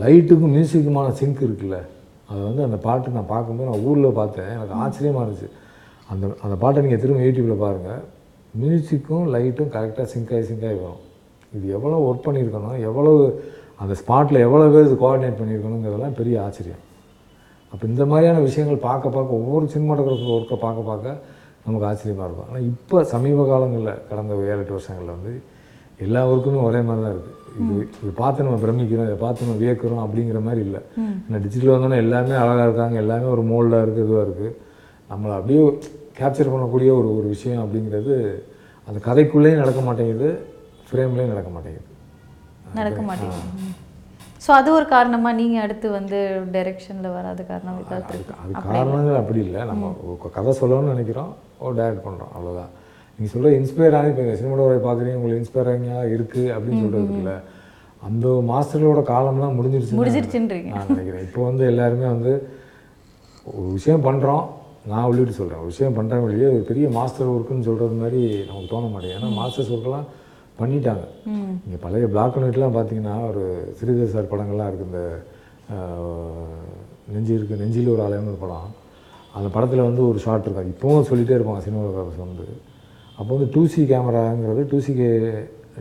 லைட்டுக்கும் 0.03 0.55
மியூசிக்குமான 0.57 1.13
சிங்க் 1.21 1.43
இருக்குல்ல. 1.47 1.79
அதை 2.31 2.41
வந்து 2.49 2.63
அந்த 2.67 2.79
பாட்டு 2.87 3.17
நான் 3.17 3.33
பார்க்கும்போது 3.35 3.69
நான் 3.71 3.85
ஊரில் 3.89 4.19
பார்த்தேன். 4.21 4.53
எனக்கு 4.57 4.75
ஆச்சரியமாக 4.85 5.25
இருந்துச்சு. 5.25 5.51
அந்த 6.13 6.25
அந்த 6.45 6.57
பாட்டை 6.63 6.83
நீங்கள் 6.85 7.03
திரும்ப 7.03 7.21
யூடியூப்பில் 7.27 7.63
பாருங்கள் 7.65 8.03
மியூசிக்கும் 8.63 9.27
லைட்டும் 9.35 9.71
கரெக்டாக 9.77 10.07
சிங்க் 10.15 10.33
ஆகி 10.35 10.47
சிங்க் 10.49 10.67
ஆகி 10.71 10.81
வரும். 10.87 11.03
இது 11.57 11.67
எவ்வளோ 11.77 12.01
ஒர்க் 12.09 12.27
பண்ணியிருக்கணும் 12.27 12.79
எவ்வளோ 12.89 13.13
அந்த 13.83 13.95
ஸ்பாட்டில் 14.01 14.45
எவ்வளோ 14.47 14.67
பேர் 14.75 14.89
இது 14.89 14.97
கோஆர்டினேட் 15.05 15.39
பண்ணியிருக்கணுங்கிறதெல்லாம் 15.41 16.19
பெரிய 16.21 16.37
ஆச்சரியம். 16.47 16.83
அப்போ 17.75 17.85
இந்த 17.93 18.03
மாதிரியான 18.11 18.43
விஷயங்கள் 18.49 18.85
பார்க்க 18.89 19.15
பார்க்க 19.17 19.41
ஒவ்வொரு 19.41 19.67
சினிமாட்டோகிராஃபர் 19.75 20.35
ஒர்க்கை 20.35 20.57
பார்க்க 20.67 20.91
பார்க்க 20.91 21.17
நமக்கு 21.67 21.87
ஆச்சரியமாக 21.89 22.27
இருக்கும். 22.29 22.49
ஆனால் 22.49 22.67
இப்போ 22.71 22.97
சமீப 23.13 23.45
காலங்களில் 23.51 24.01
கடந்த 24.09 24.33
ஏழு 24.51 24.61
எட்டு 24.63 24.75
வருஷங்களில் 24.77 25.15
வந்து 25.17 25.33
எல்லா 26.05 26.21
ஒர்க்குமே 26.31 26.61
ஒரே 26.69 26.81
மாதிரி 26.89 27.03
தான் 27.05 27.15
இருக்குது 27.17 27.41
இது 27.63 27.75
இது 28.03 28.13
பார்த்து 28.21 28.47
நம்ம 28.47 28.59
பிரமிக்கிறோம் 28.65 29.09
இதை 29.09 29.19
பார்த்து 29.25 29.47
நம்ம 29.47 29.59
வியக்கிறோம் 29.63 30.03
அப்படிங்கிற 30.05 30.39
மாதிரி 30.47 30.63
இல்லை. 30.67 30.81
ஏன்னா 31.27 31.41
டிஜிட்டல் 31.45 31.75
வந்தோன்னே 31.75 31.99
எல்லாமே 32.05 32.35
அழகாக 32.43 32.67
இருக்காங்க 32.69 32.97
எல்லாமே 33.05 33.27
ஒரு 33.35 33.45
மோல்டாக 33.51 33.85
இருக்குது 33.85 34.07
இதுவாக 34.07 34.27
இருக்குது 34.27 34.51
நம்மளை 35.11 35.35
அப்படியே 35.39 35.63
கேப்சர் 36.19 36.53
பண்ணக்கூடிய 36.55 36.91
ஒரு 37.01 37.09
ஒரு 37.19 37.27
விஷயம் 37.35 37.63
அப்படிங்கிறது 37.65 38.17
அந்த 38.89 38.99
கதைக்குள்ளேயும் 39.09 39.63
நடக்க 39.63 39.83
மாட்டேங்குது 39.89 40.31
ஃப்ரேம்லேயும் 40.89 41.33
நடக்க 41.35 41.51
மாட்டேங்குது. 41.57 41.89
நடக்க 42.81 43.01
மாட்டேங்குது. 43.09 43.74
ஸோ 44.45 44.51
அது 44.59 44.69
ஒரு 44.79 44.87
காரணமா 44.95 45.31
நீங்க 45.41 45.57
அடுத்து 45.65 45.87
வந்து 45.99 46.19
டைரக்ஷனில் 46.55 47.15
வராத 47.17 47.41
காரணம் 47.51 47.79
ஏதாவது 47.83 48.17
அது 48.43 48.55
காரணங்கள் 48.71 49.21
அப்படி 49.21 49.41
இல்லை. 49.47 49.61
நம்ம 49.71 49.93
கதை 50.37 50.53
சொல்லணும்னு 50.61 50.95
நினைக்கிறோம். 50.95 51.31
ஒரு 51.65 51.75
டைரக்ட் 51.81 52.07
பண்ணுறோம் 52.07 52.33
அவ்வளோதான் 52.37 52.73
நீங்கள் 53.19 53.33
சொல்கிற 53.35 53.53
இன்ஸ்பயர் 53.61 53.97
ஆகி 53.99 54.11
இப்போ 54.13 54.25
சினிமாவோட 54.41 54.81
பார்க்குறீங்க 54.87 55.19
உங்களுக்கு 55.19 55.41
இன்ஸ்பயரிங்காக 55.43 56.11
இருக்குது 56.17 56.53
அப்படின்னு 56.55 56.83
சொல்கிறது 56.85 57.07
இருக்குல்ல 57.07 57.35
அந்த 58.09 58.29
மாஸ்டரோட 58.51 59.03
காலம்லாம் 59.13 59.57
முடிஞ்சிருச்சு 59.59 60.01
முடிஞ்சிருச்சுன்றீங்க. 60.01 60.71
நான் 60.77 60.93
நினைக்கிறேன். 60.95 61.25
இப்போ 61.29 61.41
வந்து 61.49 61.65
எல்லாருமே 61.73 62.07
வந்து 62.15 62.33
ஒரு 63.59 63.69
விஷயம் 63.79 64.05
பண்ணுறோம் 64.09 64.45
நான் 64.93 65.07
உள்ளிட்டு 65.11 65.37
சொல்கிறேன் 65.39 65.63
ஒரு 65.63 65.73
விஷயம் 65.73 65.97
பண்ணுறேன் 65.99 66.27
வெளியே 66.29 66.49
ஒரு 66.57 66.65
பெரிய 66.71 66.87
மாஸ்டர் 66.99 67.33
ஒர்க்குன்னு 67.35 67.67
சொல்கிறது 67.69 67.97
மாதிரி 68.03 68.21
நமக்கு 68.49 68.71
தோண 68.73 68.85
மாட்டேங்குது. 68.93 69.19
ஏன்னா 69.21 69.31
மாஸ்டர்ஸ் 69.41 69.73
ஒர்க்கெல்லாம் 69.77 70.07
பண்ணிட்டாங்க. 70.61 71.05
இங்கே 71.65 71.79
பழைய 71.85 72.07
பிளாக் 72.15 72.35
அண்ட் 72.37 72.47
ஒயிட்லாம் 72.49 72.77
பார்த்தீங்கன்னா 72.77 73.17
ஒரு 73.31 73.43
ஸ்ரீதர் 73.79 74.13
சார் 74.15 74.31
படங்கள்லாம் 74.33 74.71
இருக்குது 74.71 74.89
இந்த 74.89 75.01
நெஞ்சு 77.15 77.33
இருக்கு 77.39 77.61
நெஞ்சில் 77.63 77.93
ஒரு 77.95 78.03
ஆலயம்னு 78.07 78.33
ஒரு 78.35 78.41
படம். 78.45 78.69
அந்த 79.39 79.49
படத்தில் 79.57 79.87
வந்து 79.89 80.03
ஒரு 80.11 80.19
ஷாட் 80.25 80.47
இருக்கும். 80.47 80.73
இப்போவும் 80.75 81.07
சொல்லிகிட்டே 81.11 81.37
இருப்பாங்க 81.39 81.63
சினிமாகிராஃபர்ஸ் 81.67 82.25
வந்து. 82.27 82.47
அப்போ 83.19 83.31
வந்து 83.35 83.49
two 83.55 83.63
C 83.73 83.81
கேமராங்கிறது 83.93 84.63
two 84.73 84.79
C 84.87 84.93
K 85.01 85.09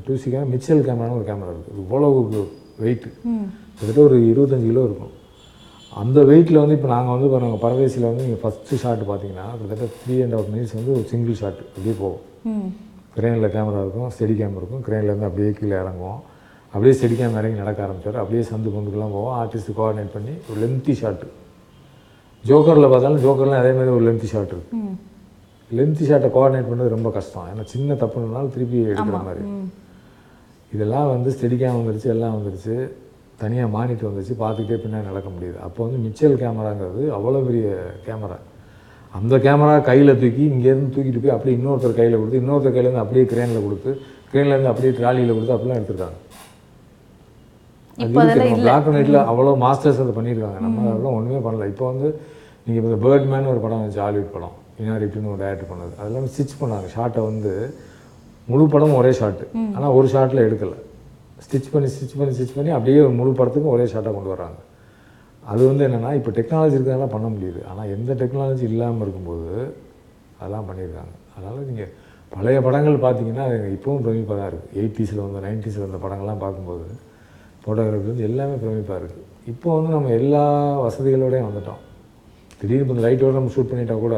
two 0.06 0.16
C 0.22 0.28
camera 0.32 0.50
Mitchell 0.54 0.86
கேமரான்னு 0.88 1.18
ஒரு 1.20 1.28
கேமரா 1.30 1.52
இருக்குது 1.54 1.82
இவ்வளவு 1.84 2.42
வெயிட்டு 2.84 3.10
கிட்டத்தட்ட 3.26 4.00
ஒரு 4.08 4.18
இருபத்தஞ்சு 4.32 4.68
கிலோ 4.72 4.84
இருக்கும். 4.90 5.14
அந்த 6.02 6.20
வெயிட்டில் 6.30 6.62
வந்து 6.62 6.76
இப்போ 6.78 6.90
நாங்கள் 6.94 7.16
வந்து 7.16 7.28
பாருங்க 7.34 7.58
பரதேசியில் 7.66 8.10
வந்து 8.10 8.26
நீங்கள் 8.26 8.42
ஃபஸ்ட்டு 8.44 8.80
ஷாட் 8.84 9.04
பார்த்தீங்கன்னா 9.12 9.48
கிட்டத்தட்ட 9.60 10.00
த்ரீ 10.04 10.16
அண்ட் 10.26 10.36
ஹாஃப் 10.38 10.50
மினிட்ஸ் 10.54 10.76
வந்து 10.80 10.92
ஒரு 10.98 11.06
சிங்கிள் 11.12 11.38
ஷாட் 11.42 11.62
அப்படியே 11.68 11.96
போகும். 12.02 12.24
கிரெயினில் 13.16 13.54
கேமரா 13.56 13.80
இருக்கும் 13.86 14.10
ஸ்டெடி 14.16 14.36
கேம் 14.42 14.58
இருக்கும். 14.60 14.84
கிரெயின்லேருந்து 14.88 15.28
அப்படியே 15.30 15.52
கீழே 15.60 15.76
இறங்குவோம். 15.84 16.20
அப்படியே 16.74 16.94
ஸ்டெடி 16.98 17.16
கேம் 17.20 17.40
இறங்கி 17.42 17.58
நடக்க 17.64 17.80
ஆரம்பிச்சார். 17.86 18.20
அப்படியே 18.22 18.44
சந்து 18.50 18.74
பொந்துக்கெல்லாம் 18.76 19.16
போவோம். 19.16 19.36
ஆர்டிஸ்ட் 19.42 19.72
கோஆர்டினேட் 19.80 20.14
பண்ணி 20.18 20.34
ஒரு 20.50 20.58
லென்த்தி 20.64 20.94
ஷாட்டு 21.02 21.28
ஜோக்கரில் 22.50 22.92
பார்த்தாலும் 22.94 23.24
ஜோக்கர்லாம் 23.26 23.62
அதே 23.64 23.74
மாதிரி 23.78 23.92
ஒரு 23.98 24.06
லென்த்தி 24.08 24.30
ஷாட் 24.32 24.54
இருக்குது 24.56 24.96
லென்த்தி 25.78 26.06
ஷாட்டை 26.10 26.30
கோஆர்டினேட் 26.36 26.70
பண்ணுறது 26.72 26.96
ரொம்ப 26.96 27.10
கஷ்டம். 27.18 27.46
ஏன்னா 27.52 27.64
சின்ன 27.74 27.96
தப்புனாலும் 28.02 28.54
திருப்பி 28.56 28.80
எடுக்கிற 28.94 29.20
மாதிரி. 29.28 29.44
இதெல்லாம் 30.76 31.08
வந்து 31.14 31.30
ஸ்டெடி 31.36 31.58
கேம் 31.62 31.80
வந்துருச்சு 31.80 32.10
எல்லாம் 32.16 32.36
வந்துருச்சு. 32.38 32.76
தனியாக 33.42 33.70
மானிட்டர் 33.76 34.10
வந்துருச்சு. 34.10 34.36
பார்த்துக்கிட்டே 34.42 34.80
பின்னாடி 34.84 35.06
நடக்க 35.12 35.30
முடியுது. 35.36 35.58
அப்போ 35.68 35.80
வந்து 35.86 36.00
மிச்சல் 36.06 36.38
கேமராங்கிறது 36.42 37.04
அவ்வளோ 37.18 37.42
பெரிய 37.48 37.68
கேமரா 38.08 38.38
அந்த 39.18 39.36
கேமரா 39.46 39.76
கையில் 39.90 40.20
தூக்கி 40.22 40.44
இங்கேருந்து 40.54 40.92
தூக்கிட்டு 40.96 41.22
போய் 41.24 41.34
அப்படியே 41.36 41.56
இன்னொருத்தர் 41.58 42.00
கையில் 42.00 42.20
கொடுத்து 42.20 42.42
இன்னொருத்தர் 42.42 42.76
கையிலேருந்து 42.76 43.04
அப்படியே 43.04 43.26
கிரேனில் 43.32 43.66
கொடுத்து 43.66 43.92
கிரேன்லேருந்து 44.32 44.72
அப்படியே 44.72 44.92
ட்ராலியில் 45.00 45.36
கொடுத்து 45.36 45.56
அப்படிலாம் 45.56 45.80
எடுத்திருக்காங்க. 45.80 46.18
பிளாக் 48.66 48.88
அண்ட் 48.88 48.98
ஒயிட்டில் 49.00 49.20
அவ்வளோ 49.32 49.52
மாஸ்டர்ஸ் 49.66 50.02
அதை 50.04 50.14
பண்ணியிருக்காங்க. 50.18 50.60
நம்ம 50.66 50.88
அதெல்லாம் 50.92 51.18
ஒன்றுமே 51.18 51.42
பண்ணல. 51.48 51.68
இப்போ 51.74 51.86
வந்து 51.92 52.08
நீங்கள் 52.66 52.82
இப்போ 52.84 53.00
பேர்ட்மேன் 53.06 53.50
ஒரு 53.54 53.60
படம் 53.66 53.80
வந்துச்சு 53.82 54.02
ஹாலிவுட் 54.06 54.34
படம் 54.36 54.56
இனாரிட்டுன்னு 54.84 55.32
ஒரு 55.34 55.42
டேரக்டர் 55.44 55.72
பண்ணது. 55.74 55.94
அதெல்லாம் 56.02 56.28
ஸ்டிச் 56.36 56.56
பண்ணாங்க. 56.62 56.88
ஷார்ட்டை 56.96 57.24
வந்து 57.30 57.52
முழு 58.52 58.64
படமும் 58.74 59.00
ஒரே 59.02 59.12
ஷாட்டு 59.20 59.46
ஆனால் 59.76 59.94
ஒரு 59.98 60.08
ஷாட்டில் 60.14 60.46
எடுக்கலை. 60.48 60.78
ஸ்டிச் 61.46 61.72
பண்ணி 61.74 61.88
ஸ்டிச் 61.96 62.18
பண்ணி 62.20 62.34
ஸ்டிச் 62.38 62.56
பண்ணி 62.58 62.72
அப்படியே 62.78 63.00
ஒரு 63.08 63.14
முழு 63.20 63.32
படத்துக்கும் 63.40 63.74
ஒரே 63.76 63.86
ஷாட்டாக 63.94 64.14
கொண்டு 64.18 64.34
வர்றாங்க. 64.34 64.58
அது 65.52 65.62
வந்து 65.70 65.84
என்னென்னா 65.88 66.12
இப்போ 66.20 66.32
டெக்னாலஜி 66.38 66.76
இருக்கிறதால 66.78 67.08
பண்ண 67.14 67.28
முடியுது. 67.34 67.62
ஆனால் 67.70 67.92
எந்த 67.96 68.12
டெக்னாலஜி 68.22 68.66
இல்லாமல் 68.72 69.04
இருக்கும்போது 69.06 69.50
அதெல்லாம் 70.40 70.68
பண்ணியிருக்காங்க. 70.70 71.14
அதனால் 71.36 71.68
நீங்கள் 71.70 71.92
பழைய 72.32 72.60
படங்கள் 72.66 73.04
பார்த்தீங்கன்னா 73.06 73.46
இப்போவும் 73.76 74.04
பிரமிப்பாக 74.06 74.38
தான் 74.40 74.50
இருக்குது 74.52 74.78
எயிட்டிஸில் 74.82 75.24
வந்த 75.26 75.42
நைன்டிஸில் 75.48 75.86
வந்த 75.86 76.00
படங்கள்லாம் 76.06 76.44
பார்க்கும்போது 76.46 76.86
ஃபோட்டோகிராஃபி 77.64 78.10
வந்து 78.12 78.28
எல்லாமே 78.30 78.56
பிரமிப்பாக 78.64 79.00
இருக்குது 79.02 79.24
இப்போ 79.52 79.70
வந்து 79.78 79.92
நம்ம 79.96 80.10
எல்லா 80.20 80.44
வசதிகளோடையும் 80.86 81.48
வந்துட்டோம். 81.50 81.82
திடீர்னு 82.60 82.86
இப்போ 82.86 83.04
லைட்டோட 83.06 83.34
நம்ம 83.38 83.52
ஷூட் 83.56 83.72
பண்ணிட்டா 83.72 83.96
கூட 84.06 84.18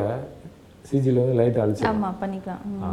சிஜியில் 0.89 1.21
வந்து 1.23 1.37
லைட்டை 1.39 1.59
அழிச்சு 1.63 1.85
ஆமாம் 1.91 2.17
பண்ணிக்கலாம். 2.21 2.63
ஆ. 2.85 2.89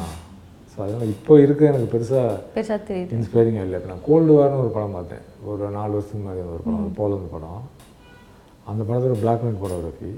ஸோ 0.72 0.78
அதனால் 0.84 1.10
இப்போ 1.14 1.32
இருக்க 1.44 1.62
எனக்கு 1.70 1.88
பெருசாக 1.94 2.28
பெருசா 2.54 2.76
தெரியுது. 2.90 3.10
இன்ஸ்பைரிங்காக 3.16 3.66
இல்லை. 3.66 3.78
இப்போ 3.80 3.90
நான் 3.92 4.04
கோல்டு 4.08 4.32
வார்னு 4.38 4.60
ஒரு 4.64 4.70
படம் 4.76 4.96
பார்த்தேன். 4.98 5.24
ஒரு 5.50 5.70
நாலு 5.78 5.92
வருஷத்துக்கு 5.96 6.22
முன்னாடி 6.22 6.42
ஒரு 6.54 6.62
படம். 6.66 6.94
போலந்து 7.00 7.28
படம். 7.34 7.62
அந்த 8.70 8.82
படத்தில் 8.88 9.20
பிளாக் 9.22 9.44
அண்ட் 9.46 9.60
ஃபோட்டோகிராஃபி 9.60 10.10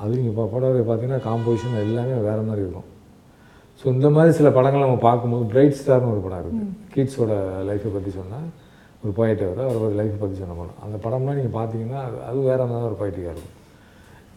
அது 0.00 0.10
நீங்கள் 0.16 0.32
இப்போ 0.32 0.44
ஃபோட்டோகிராஃபி 0.52 0.84
பார்த்தீங்கன்னா 0.88 1.20
காம்போசிஷன் 1.28 1.76
எல்லாமே 1.84 2.16
வேறு 2.28 2.42
மாதிரி 2.48 2.64
இருக்கும். 2.66 2.88
ஸோ 3.80 3.86
இந்த 3.96 4.08
மாதிரி 4.16 4.32
சில 4.38 4.48
படங்கள் 4.56 4.84
நம்ம 4.86 4.98
பார்க்கும்போது 5.08 5.44
பிரைட் 5.52 5.78
ஸ்டார்னு 5.80 6.12
ஒரு 6.14 6.22
படம் 6.24 6.42
இருக்குது 6.44 6.66
கிட்ஸோட 6.94 7.32
லைஃப்பை 7.68 7.90
பற்றி 7.96 8.10
சொன்னால் 8.18 8.48
ஒரு 9.02 9.12
போயிட்டு 9.18 9.44
வர 9.50 9.60
அவரோட 9.70 9.92
லைஃப்பை 10.00 10.18
பற்றி 10.22 10.36
சொன்ன 10.42 10.56
படம். 10.60 10.78
அந்த 10.86 10.96
படம்லாம் 11.04 11.38
நீங்கள் 11.38 11.56
பார்த்தீங்கன்னா 11.58 12.00
அது 12.30 12.38
வேறு 12.48 12.66
மாதிரி 12.72 12.88
ஒரு 12.90 12.98
போயிட்டிக்காக 13.02 13.34
இருக்கும். 13.34 13.56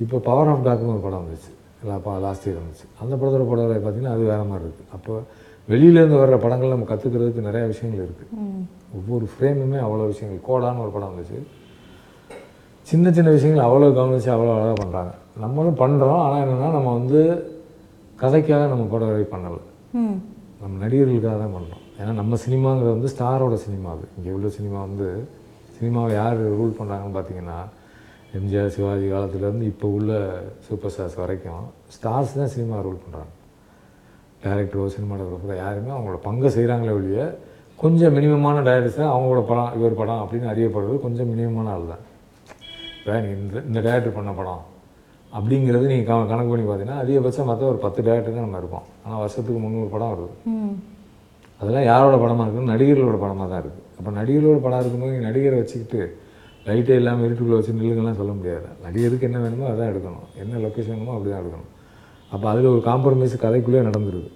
இப்போ 0.03 0.17
பவர் 0.29 0.51
ஆஃப் 0.51 0.65
டாக்னு 0.67 0.93
ஒரு 0.95 1.03
படம் 1.07 1.23
வந்துச்சு. 1.25 1.51
லாஸ்ட் 2.25 2.45
இயர் 2.47 2.61
வந்துச்சு. 2.61 2.85
அந்த 3.03 3.13
படத்தோட 3.21 3.45
படம் 3.49 3.71
பார்த்தீங்கன்னா 3.85 4.13
அது 4.17 4.23
வேறு 4.31 4.45
மாதிரி 4.51 4.65
இருக்குது 4.67 4.89
அப்போ 4.97 5.13
வெளியிலேருந்து 5.67 6.21
வர்ற 6.21 6.37
படங்கள் 6.45 6.73
நம்ம 6.75 6.87
கற்றுக்கிறதுக்கு 6.91 7.47
நிறையா 7.49 7.65
விஷயங்கள் 7.73 8.05
இருக்குது 8.05 8.31
ஒவ்வொரு 8.99 9.25
ஃப்ரேமுமே 9.33 9.79
அவ்வளோ 9.87 10.07
விஷயங்கள். 10.13 10.41
கோடான்னு 10.47 10.83
ஒரு 10.85 10.91
படம் 10.95 11.11
வந்துச்சு. 11.11 11.39
சின்ன 12.87 13.11
சின்ன 13.11 13.29
விஷயங்கள் 13.29 13.65
அவ்வளோ 13.67 13.89
கவனித்து 13.97 14.31
அவ்வளோ 14.35 14.53
அழகாக 14.55 14.75
பண்ணுறாங்க 14.81 15.11
நம்மளும் 15.43 15.79
பண்ணுறோம் 15.79 16.21
ஆனால் 16.23 16.41
என்னென்னா 16.43 16.69
நம்ம 16.77 16.89
வந்து 16.93 17.19
கதைக்காக 18.19 18.65
நம்ம 18.71 18.83
ஃபோட்டோகிராஃபி 18.89 19.27
பண்ணலை. 19.33 19.61
நம்ம 20.61 20.73
நடிகர்களுக்காக 20.83 21.37
தான் 21.37 21.55
பண்ணுறோம் 21.55 21.79
ஏன்னா 21.99 22.11
நம்ம 22.19 22.37
சினிமாங்கிறது 22.43 22.95
வந்து 22.95 23.11
ஸ்டாரோட 23.13 23.55
சினிமா 23.63 23.89
அது. 23.95 24.05
இங்கே 24.17 24.31
உள்ள 24.31 24.47
சினிமா 24.57 24.79
வந்து 24.87 25.07
சினிமாவை 25.77 26.11
யார் 26.13 26.37
ரூல் 26.57 26.77
பண்ணுறாங்கன்னு 26.79 27.17
பார்த்தீங்கன்னா 27.17 27.57
எம்ஜிஆர் 28.37 28.73
சிவாஜி 28.75 29.07
காலத்துலேருந்து 29.07 29.65
இப்போ 29.71 29.87
உள்ள 29.97 30.11
சூப்பர் 30.67 30.93
ஸ்டார்ஸ் 30.93 31.17
வரைக்கும் 31.21 31.63
ஸ்டார்ஸ் 31.95 32.37
தான் 32.39 32.53
சினிமா 32.53 32.77
ரூல் 32.85 33.03
பண்ணுறாங்க 33.03 33.31
டேரக்டரோ 34.43 34.85
சினிமாட்டோகிராஃபரோ 34.95 35.57
யாருமே 35.59 35.91
அவங்களோட 35.95 36.19
பங்கை 36.25 36.49
செய்கிறாங்களே 36.55 36.95
ஒழிய 36.95 37.19
கொஞ்சம் 37.79 38.15
மினிமமான 38.17 38.57
டேரக்டர்ஸ் 38.67 39.01
தான் 39.01 39.13
அவங்களோட 39.13 39.43
படம் 39.49 39.75
இவர் 39.77 39.99
படம் 40.01 40.21
அப்படின்னு 40.23 40.49
அறியப்படுறது 40.53 40.97
கொஞ்சம் 41.05 41.29
மினிமமான 41.31 41.69
ஆள் 41.75 41.91
தான் 41.93 42.03
இந்த 43.35 43.61
இந்த 43.69 43.79
டேரக்டர் 43.85 44.17
பண்ண 44.17 44.31
படம் 44.39 44.63
அப்படிங்கிறது 45.37 45.85
நீங்கள் 45.91 46.07
க 46.09 46.17
கணக்கு 46.31 46.51
பண்ணி 46.51 46.65
பார்த்தீங்கன்னா 46.65 46.97
அதிகபட்சம் 47.03 47.49
மற்ற 47.51 47.63
ஒரு 47.71 47.79
பத்து 47.85 47.99
டேரக்டர் 48.07 48.35
தான் 48.37 48.45
நம்ம 48.47 48.59
இருப்போம் 48.61 48.85
ஆனால் 49.03 49.21
வருஷத்துக்கு 49.23 49.61
முந்நூறு 49.63 49.89
படம் 49.93 50.11
வருது. 50.13 50.33
அதெல்லாம் 51.61 51.87
யாரோட 51.91 52.15
படமாக 52.23 52.45
இருக்குது 52.45 52.69
நடிகர்களோட 52.73 53.17
படமாக 53.23 53.47
தான் 53.51 53.61
இருக்குது 53.63 53.83
அப்போ 53.97 54.11
நடிகர்களோட 54.19 54.59
படம் 54.65 54.81
இருக்கும்போது 54.83 55.13
நீ 55.15 55.21
நடிகரை 55.29 55.57
வச்சுக்கிட்டு 55.61 56.01
லைட்டே 56.67 56.95
இல்லாமல் 57.01 57.25
இருட்டுக்குள்ளே 57.25 57.57
வச்சு 57.59 57.77
நில்லுங்கலாம் 57.79 58.19
சொல்ல 58.21 58.33
முடியாது. 58.39 58.67
நடிகருக்கு 58.85 59.27
என்ன 59.29 59.39
வேணுமோ 59.45 59.65
அதான் 59.71 59.89
எடுக்கணும். 59.91 60.27
என்ன 60.41 60.59
லொக்கேஷன் 60.65 60.93
வேணுமோ 60.95 61.13
அப்படி 61.15 61.29
தான் 61.31 61.41
எடுக்கணும். 61.43 61.69
அப்போ 62.31 62.45
அதில் 62.51 62.71
ஒரு 62.73 62.81
காம்ப்ரமைஸ் 62.89 63.35
கதைக்குள்ளே 63.45 63.81
நடந்துருது. 63.89 64.29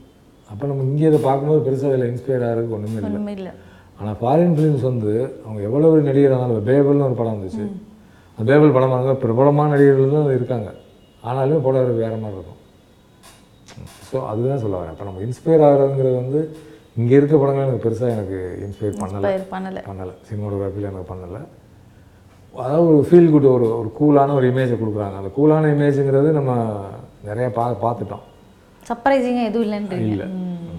அப்போ 0.51 0.63
நம்ம 0.69 0.83
இங்கே 0.89 1.07
இதை 1.11 1.19
பார்க்கும்போது 1.29 1.61
பெருசாக 1.67 1.91
அதில் 1.93 2.09
இன்ஸ்பயர் 2.11 2.45
ஆகிறதுக்கு 2.47 2.77
ஒன்றுமே 2.77 2.99
இல்லை. 3.37 3.53
ஆனால் 3.99 4.17
ஃபாரின் 4.21 4.55
ஃபிலிம்ஸ் 4.57 4.87
வந்து 4.91 5.13
அவங்க 5.43 5.61
எவ்வளோ 5.67 5.89
ஒரு 5.93 6.01
நடிகர் 6.09 6.31
இருந்தாலும் 6.31 6.67
பேபிள்னு 6.71 7.07
ஒரு 7.09 7.17
படம் 7.21 7.35
வந்துச்சு. 7.35 7.65
அந்த 8.37 8.47
பேபிள் 8.49 8.73
படம் 8.75 8.93
பாருங்க 8.93 9.13
பிரபலமான 9.23 9.71
நடிகர்கள் 9.73 10.15
தான் 10.15 10.35
இருக்காங்க. 10.37 10.69
ஆனாலும் 11.27 11.63
போடுறது 11.65 11.93
வேறு 12.01 12.17
மாதிரி 12.23 12.37
இருக்கும். 12.37 12.59
ஸோ 14.09 14.17
அதுதான் 14.31 14.61
சொல்ல 14.63 14.75
வரேன். 14.79 14.93
இப்போ 14.95 15.05
நம்ம 15.07 15.21
இன்ஸ்பயர் 15.27 15.65
ஆகிறதுங்கிறது 15.67 16.17
வந்து 16.23 16.41
இங்கே 17.01 17.15
இருக்க 17.19 17.35
படங்கள் 17.41 17.65
எனக்கு 17.65 17.83
பெருசாக 17.85 18.13
எனக்கு 18.17 18.37
இன்ஸ்பயர் 18.65 18.99
பண்ணலை. 19.01 19.31
பண்ணலை. 19.53 19.81
பண்ணலை. 19.89 20.13
சினிமாட்டோகிராஃபியில் 20.27 20.89
எனக்கு 20.91 21.09
பண்ணலை. 21.13 21.41
அதாவது 22.53 22.85
ஒரு 22.91 23.01
ஃபீல் 23.07 23.31
குட் 23.33 23.49
ஒரு 23.55 23.67
ஒரு 23.79 23.89
கூலான 23.99 24.35
ஒரு 24.39 24.45
இமேஜை 24.51 24.77
கொடுக்குறாங்க. 24.83 25.17
அந்த 25.21 25.31
கூலான 25.37 25.69
இமேஜுங்கிறது 25.75 26.29
நம்ம 26.39 26.53
நிறைய 27.29 27.47
பா 27.57 27.65
பார்த்துட்டோம். 27.85 28.23
சர்ப்ரைசிங்காக 28.89 29.49
எதுவும் 29.49 29.65
இல்லைன்றீங்க. 29.67 30.13
இல்லை. 30.15 30.27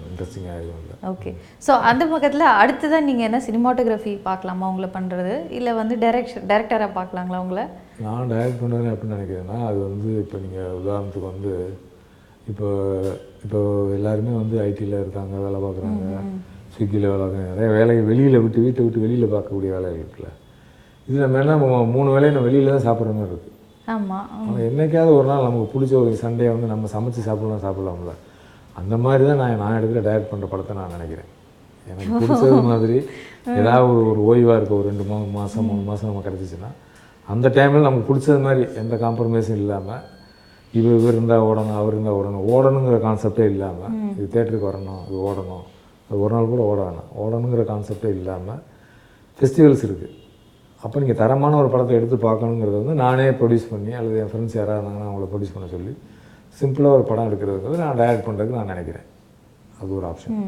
இன்ட்ரெஸ்டிங்காக 0.09 0.57
எதுவும் 0.61 0.81
இல்லை. 0.83 0.88
ஓகே 1.03 1.31
ஸோ 1.65 1.71
அந்த 1.89 2.03
பக்கத்தில் 2.13 2.45
அடுத்ததான் 2.61 3.05
நீங்கள் 3.09 3.27
என்ன 3.27 3.37
சினிமாட்டோகிராஃபி 3.45 4.13
பார்க்கலாமா 4.25 4.69
உங்களை 4.71 4.89
பண்ணுறது 4.95 5.35
இல்லை 5.57 5.71
வந்து 5.79 5.95
டைரக்ஷன் 6.01 6.47
டைரக்டராக 6.49 6.89
பார்க்கலாங்களா 6.97 7.39
உங்களை? 7.43 7.63
நான் 8.05 8.31
டைரக்ட் 8.31 8.61
பண்ணுறேன் 8.61 8.91
அப்படின்னு 8.93 9.17
நினைக்கிறேன்னா 9.17 9.57
அது 9.69 9.79
வந்து 9.87 10.09
இப்போ 10.23 10.37
நீங்கள் 10.45 10.75
உதாரணத்துக்கு 10.81 11.31
வந்து 11.33 11.53
இப்போ 12.51 12.67
இப்போ 13.45 13.59
எல்லாருமே 13.97 14.33
வந்து 14.41 14.55
ஐடியில் 14.67 15.01
இருக்காங்க 15.03 15.35
வேலை 15.45 15.59
பார்க்குறாங்க. 15.65 16.19
ஸ்விக்கியில் 16.73 17.09
வேலை 17.11 17.21
பார்க்குறாங்க. 17.23 17.51
நிறைய 17.53 17.69
வேலையை 17.77 18.01
வெளியில் 18.09 18.41
விட்டு 18.43 18.63
வீட்டை 18.65 18.81
விட்டு 18.85 19.03
வெளியில் 19.05 19.33
பார்க்கக்கூடிய 19.33 19.69
வேலைகள் 19.75 20.01
இருக்குல்ல. 20.03 20.29
இது 21.07 21.17
நம்ம 21.23 21.39
என்ன 21.43 21.53
மூணு 21.95 22.09
வேலையை 22.15 22.31
நம்ம 22.35 22.47
வெளியில் 22.49 22.75
தான் 22.75 22.87
சாப்பிட்ற 22.87 23.13
மாதிரி 23.17 23.31
இருக்குது 23.33 23.55
ஆமாம் 23.93 24.25
ஆனால் 24.39 24.65
என்னைக்காவது 24.69 25.11
ஒரு 25.19 25.27
நாள் 25.31 25.45
நமக்கு 25.47 25.71
பிடிச்ச 25.73 25.93
ஒரு 26.01 26.11
சண்டே 26.23 26.49
வந்து 26.55 26.67
நம்ம 26.73 26.89
சமைச்சு 26.95 27.21
சாப்பிடலாம் 27.27 27.63
சாப்பிடலாம்ல. 27.67 28.11
அந்த 28.79 28.95
மாதிரி 29.03 29.23
தான் 29.29 29.41
நான் 29.41 29.61
நான் 29.63 29.77
எடுக்கிற 29.79 30.01
டைரக்ட் 30.07 30.31
பண்ணுற 30.31 30.47
படத்தை 30.51 30.73
நான் 30.79 30.93
நினைக்கிறேன். 30.95 31.29
எனக்கு 31.87 32.19
பிடிச்சது 32.21 32.57
மாதிரி 32.67 32.97
ஏதாவது 33.59 33.87
ஒரு 33.91 34.01
ஒரு 34.11 34.21
ஓய்வாக 34.29 34.57
இருக்க 34.59 34.73
ஒரு 34.75 34.87
ரெண்டு 34.89 35.05
மூணு 35.09 35.25
மாதம் 35.35 35.67
மூணு 35.69 35.83
மாதம் 35.89 36.09
நம்ம 36.09 36.23
கிடச்சிச்சின்னா 36.25 36.69
அந்த 37.27 37.47
டைமில் 37.55 37.87
நமக்கு 37.87 38.07
பிடிச்சது 38.09 38.39
மாதிரி 38.45 38.63
எந்த 38.81 38.95
காம்ப்ரமைஸும் 39.03 39.59
இல்லாமல் 39.61 40.03
இவர் 40.73 40.97
இவர் 40.99 41.15
இருந்தால் 41.15 41.45
ஓடணும் 41.47 41.77
அவர் 41.79 41.93
இருந்தால் 41.93 42.17
ஓடணும் 42.19 42.45
ஓடணுங்கிற 42.53 42.97
கான்செப்டே 43.05 43.45
இல்லாமல் 43.53 43.93
இது 44.11 44.27
தேட்டருக்கு 44.35 44.69
வரணும் 44.69 45.01
இது 45.07 45.17
ஓடணும் 45.27 45.63
அது 46.09 46.19
ஒரு 46.23 46.33
நாள் 46.35 46.51
கூட 46.51 46.61
ஓட 46.69 46.79
வேணாம். 46.81 47.09
ஓடணுங்கிற 47.21 47.63
கான்செப்டே 47.71 48.11
இல்லாமல் 48.17 48.61
ஃபெஸ்டிவல்ஸ் 49.39 49.83
இருக்குது 49.87 50.15
அப்போ 50.81 50.97
நீங்கள் 50.99 51.19
தரமான 51.21 51.57
ஒரு 51.61 51.69
படத்தை 51.69 51.93
எடுத்து 51.97 52.17
பார்க்கணுங்கிறது 52.25 52.77
வந்து 52.81 52.95
நானே 53.01 53.25
ப்ரொடியூஸ் 53.39 53.71
பண்ணி 53.71 53.91
அல்லது 53.99 54.19
என் 54.21 54.31
ஃப்ரெண்ட்ஸ் 54.31 54.57
யாராவது 54.59 54.77
இருந்தாங்கன்னா 54.77 55.09
அவங்கள 55.09 55.27
ப்ரொடியூஸ் 55.31 55.55
பண்ண 55.55 55.67
சொல்லி 55.75 55.93
சிம்பிளாக 56.57 56.97
ஒரு 56.97 57.05
படம் 57.09 57.27
எடுக்கிறதுக்கு 57.29 57.83
நான் 57.83 57.99
டைரக்ட் 58.01 58.25
பண்ணுறதுக்கு 58.27 58.57
நான் 58.59 58.71
நினைக்கிறேன். 58.73 59.05
அது 59.81 59.91
ஒரு 59.99 60.05
ஆப்ஷன் 60.09 60.39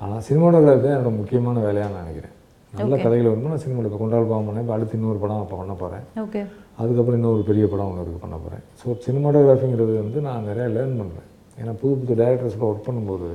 ஆனால் 0.00 0.22
சினிமாட்டோகிராஃபி 0.26 0.82
தான் 0.84 0.96
என்னோட 0.96 1.12
முக்கியமான 1.20 1.60
வேலையாக 1.66 1.90
நான் 1.94 2.04
நினைக்கிறேன். 2.04 2.34
நல்ல 2.72 2.94
கதைகள் 3.02 3.28
வரும்போது 3.28 3.52
நான் 3.52 3.62
சினிமாவில் 3.62 3.88
இப்போ 3.88 4.00
கொண்டாடு 4.00 4.26
பாவம் 4.30 4.48
பண்ணேன் 4.48 4.64
இப்போ 4.64 4.74
அடுத்து 4.74 4.96
இன்னொரு 4.98 5.20
படம் 5.22 5.42
அப்போ 5.44 5.56
பண்ண 5.60 5.74
போகிறேன் 5.82 6.04
ஓகே 6.24 6.40
அதுக்கப்புறம் 6.80 7.18
இன்னொரு 7.20 7.44
பெரிய 7.50 7.64
படம் 7.72 7.88
ஒன்று 7.90 8.02
இருக்கு 8.04 8.20
பண்ண 8.24 8.36
போகிறேன் 8.38 8.64
ஸோ 8.80 8.96
சினிமாட்டோகிராஃபிங்கிறது 9.06 9.94
வந்து 10.02 10.18
நான் 10.26 10.48
நிறையா 10.50 10.66
லேர்ன் 10.74 10.98
பண்ணுறேன் 11.00 11.28
ஏன்னா 11.60 11.72
புது 11.82 11.94
புது 12.00 12.18
டைரக்டர்ஸோட 12.20 12.66
ஒர்க் 12.70 12.86
பண்ணும்போது 12.88 13.30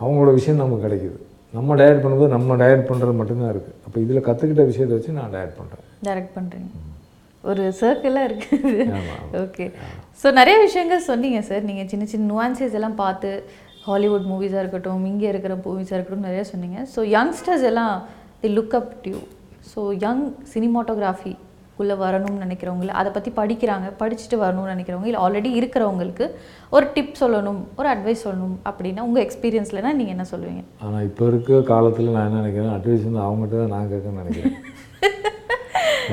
அவங்களோட 0.00 0.32
விஷயம் 0.38 0.60
நமக்கு 0.62 0.84
கிடைக்குது. 0.86 1.18
நம்ம 1.54 1.76
டைரக்ட் 1.80 2.04
பண்ணும்போது 2.04 2.34
நம்ம 2.34 2.56
டைரக்ட் 2.62 2.90
பண்ணுறது 2.90 3.14
மட்டும்தான் 3.20 3.52
இருக்குது 3.54 3.76
அப்போ 3.86 3.98
இதில் 4.00 4.26
கற்றுக்கிட்ட 4.28 4.64
விஷயத்தை 4.70 4.94
வச்சு 4.98 5.18
நான் 5.18 5.32
டைரக்ட் 5.36 5.58
பண்ணுறேன் 5.60 5.86
டைரக்ட் 6.06 6.34
பண்ணுறீங்க 6.36 6.68
ஒரு 7.44 7.64
சர்க்கிளாக 7.80 8.28
இருக்குது. 8.28 8.72
ஓகே 9.44 9.66
ஸோ 10.20 10.26
நிறைய 10.40 10.56
விஷயங்கள் 10.66 11.06
சொன்னீங்க 11.10 11.40
சார் 11.48 11.66
நீங்கள் 11.70 11.88
சின்ன 11.92 12.04
சின்ன 12.12 12.28
நுவான்சஸ் 12.32 12.76
எல்லாம் 12.80 13.00
பார்த்து 13.04 13.30
ஹாலிவுட் 13.88 14.28
மூவிஸாக 14.32 14.62
இருக்கட்டும் 14.64 15.08
இங்கே 15.12 15.28
இருக்கிற 15.32 15.54
மூவிஸாக 15.64 15.96
இருக்கட்டும் 15.96 16.28
நிறைய 16.28 16.44
சொன்னீங்க. 16.52 16.78
ஸோ 16.94 17.00
யங்ஸ்டர்ஸ் 17.16 17.66
எல்லாம் 17.72 17.96
the 18.44 18.50
look 18.58 18.76
up 18.80 18.92
to you 19.04 19.20
so 19.72 19.80
young 20.04 20.24
cinematography 20.54 21.34
குள்ளே 21.78 21.94
வரணும்னு 22.02 22.42
நினைக்கிறவங்க 22.44 22.92
அதை 23.00 23.10
பற்றி 23.14 23.30
படிக்கிறாங்க 23.38 23.86
படிச்சுட்டு 24.00 24.36
வரணும்னு 24.42 24.74
நினைக்கிறவங்க 24.74 25.08
இல்லை 25.10 25.20
ஆல்ரெடி 25.24 25.50
இருக்கிறவங்களுக்கு 25.60 26.26
ஒரு 26.76 26.86
டிப் 26.94 27.12
சொல்லணும் 27.22 27.60
ஒரு 27.78 27.88
அட்வைஸ் 27.94 28.24
சொல்லணும் 28.26 28.56
அப்படின்னா 28.70 29.04
உங்கள் 29.08 29.24
எக்ஸ்பீரியன்ஸ்லனா 29.26 29.92
நீங்கள் 29.98 30.14
என்ன 30.16 30.26
சொல்லுவீங்க? 30.32 30.62
ஆனால் 30.84 31.04
இப்போ 31.08 31.26
இருக்க 31.32 31.60
காலத்தில் 31.72 32.14
நான் 32.16 32.28
என்ன 32.28 32.42
நினைக்கிறேன் 32.42 32.74
அட்வைஸ் 32.76 33.06
வந்து 33.08 33.24
அவங்ககிட்ட 33.26 33.56
தான் 33.62 33.74
நான் 33.76 33.90
கேட்கணும்னு 33.92 34.24
நினைக்கிறேன். 34.24 34.56